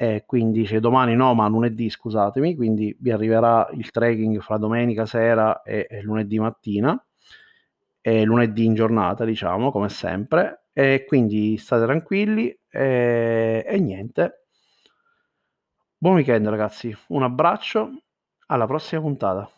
E 0.00 0.22
quindi 0.26 0.64
cioè, 0.64 0.78
domani 0.78 1.16
no, 1.16 1.34
ma 1.34 1.48
lunedì 1.48 1.90
scusatemi, 1.90 2.54
quindi 2.54 2.96
vi 3.00 3.10
arriverà 3.10 3.68
il 3.72 3.90
tracking 3.90 4.38
fra 4.40 4.56
domenica 4.56 5.06
sera 5.06 5.62
e, 5.62 5.88
e 5.90 6.02
lunedì 6.02 6.38
mattina 6.38 7.04
e 8.00 8.22
lunedì 8.22 8.64
in 8.64 8.74
giornata, 8.74 9.24
diciamo, 9.24 9.72
come 9.72 9.88
sempre. 9.88 10.66
E 10.72 11.04
quindi 11.04 11.56
state 11.56 11.84
tranquilli 11.84 12.56
e, 12.70 13.64
e 13.66 13.80
niente 13.80 14.44
Buon 16.00 16.14
weekend 16.14 16.46
ragazzi, 16.46 16.96
un 17.08 17.24
abbraccio, 17.24 17.90
alla 18.46 18.66
prossima 18.66 19.00
puntata. 19.00 19.50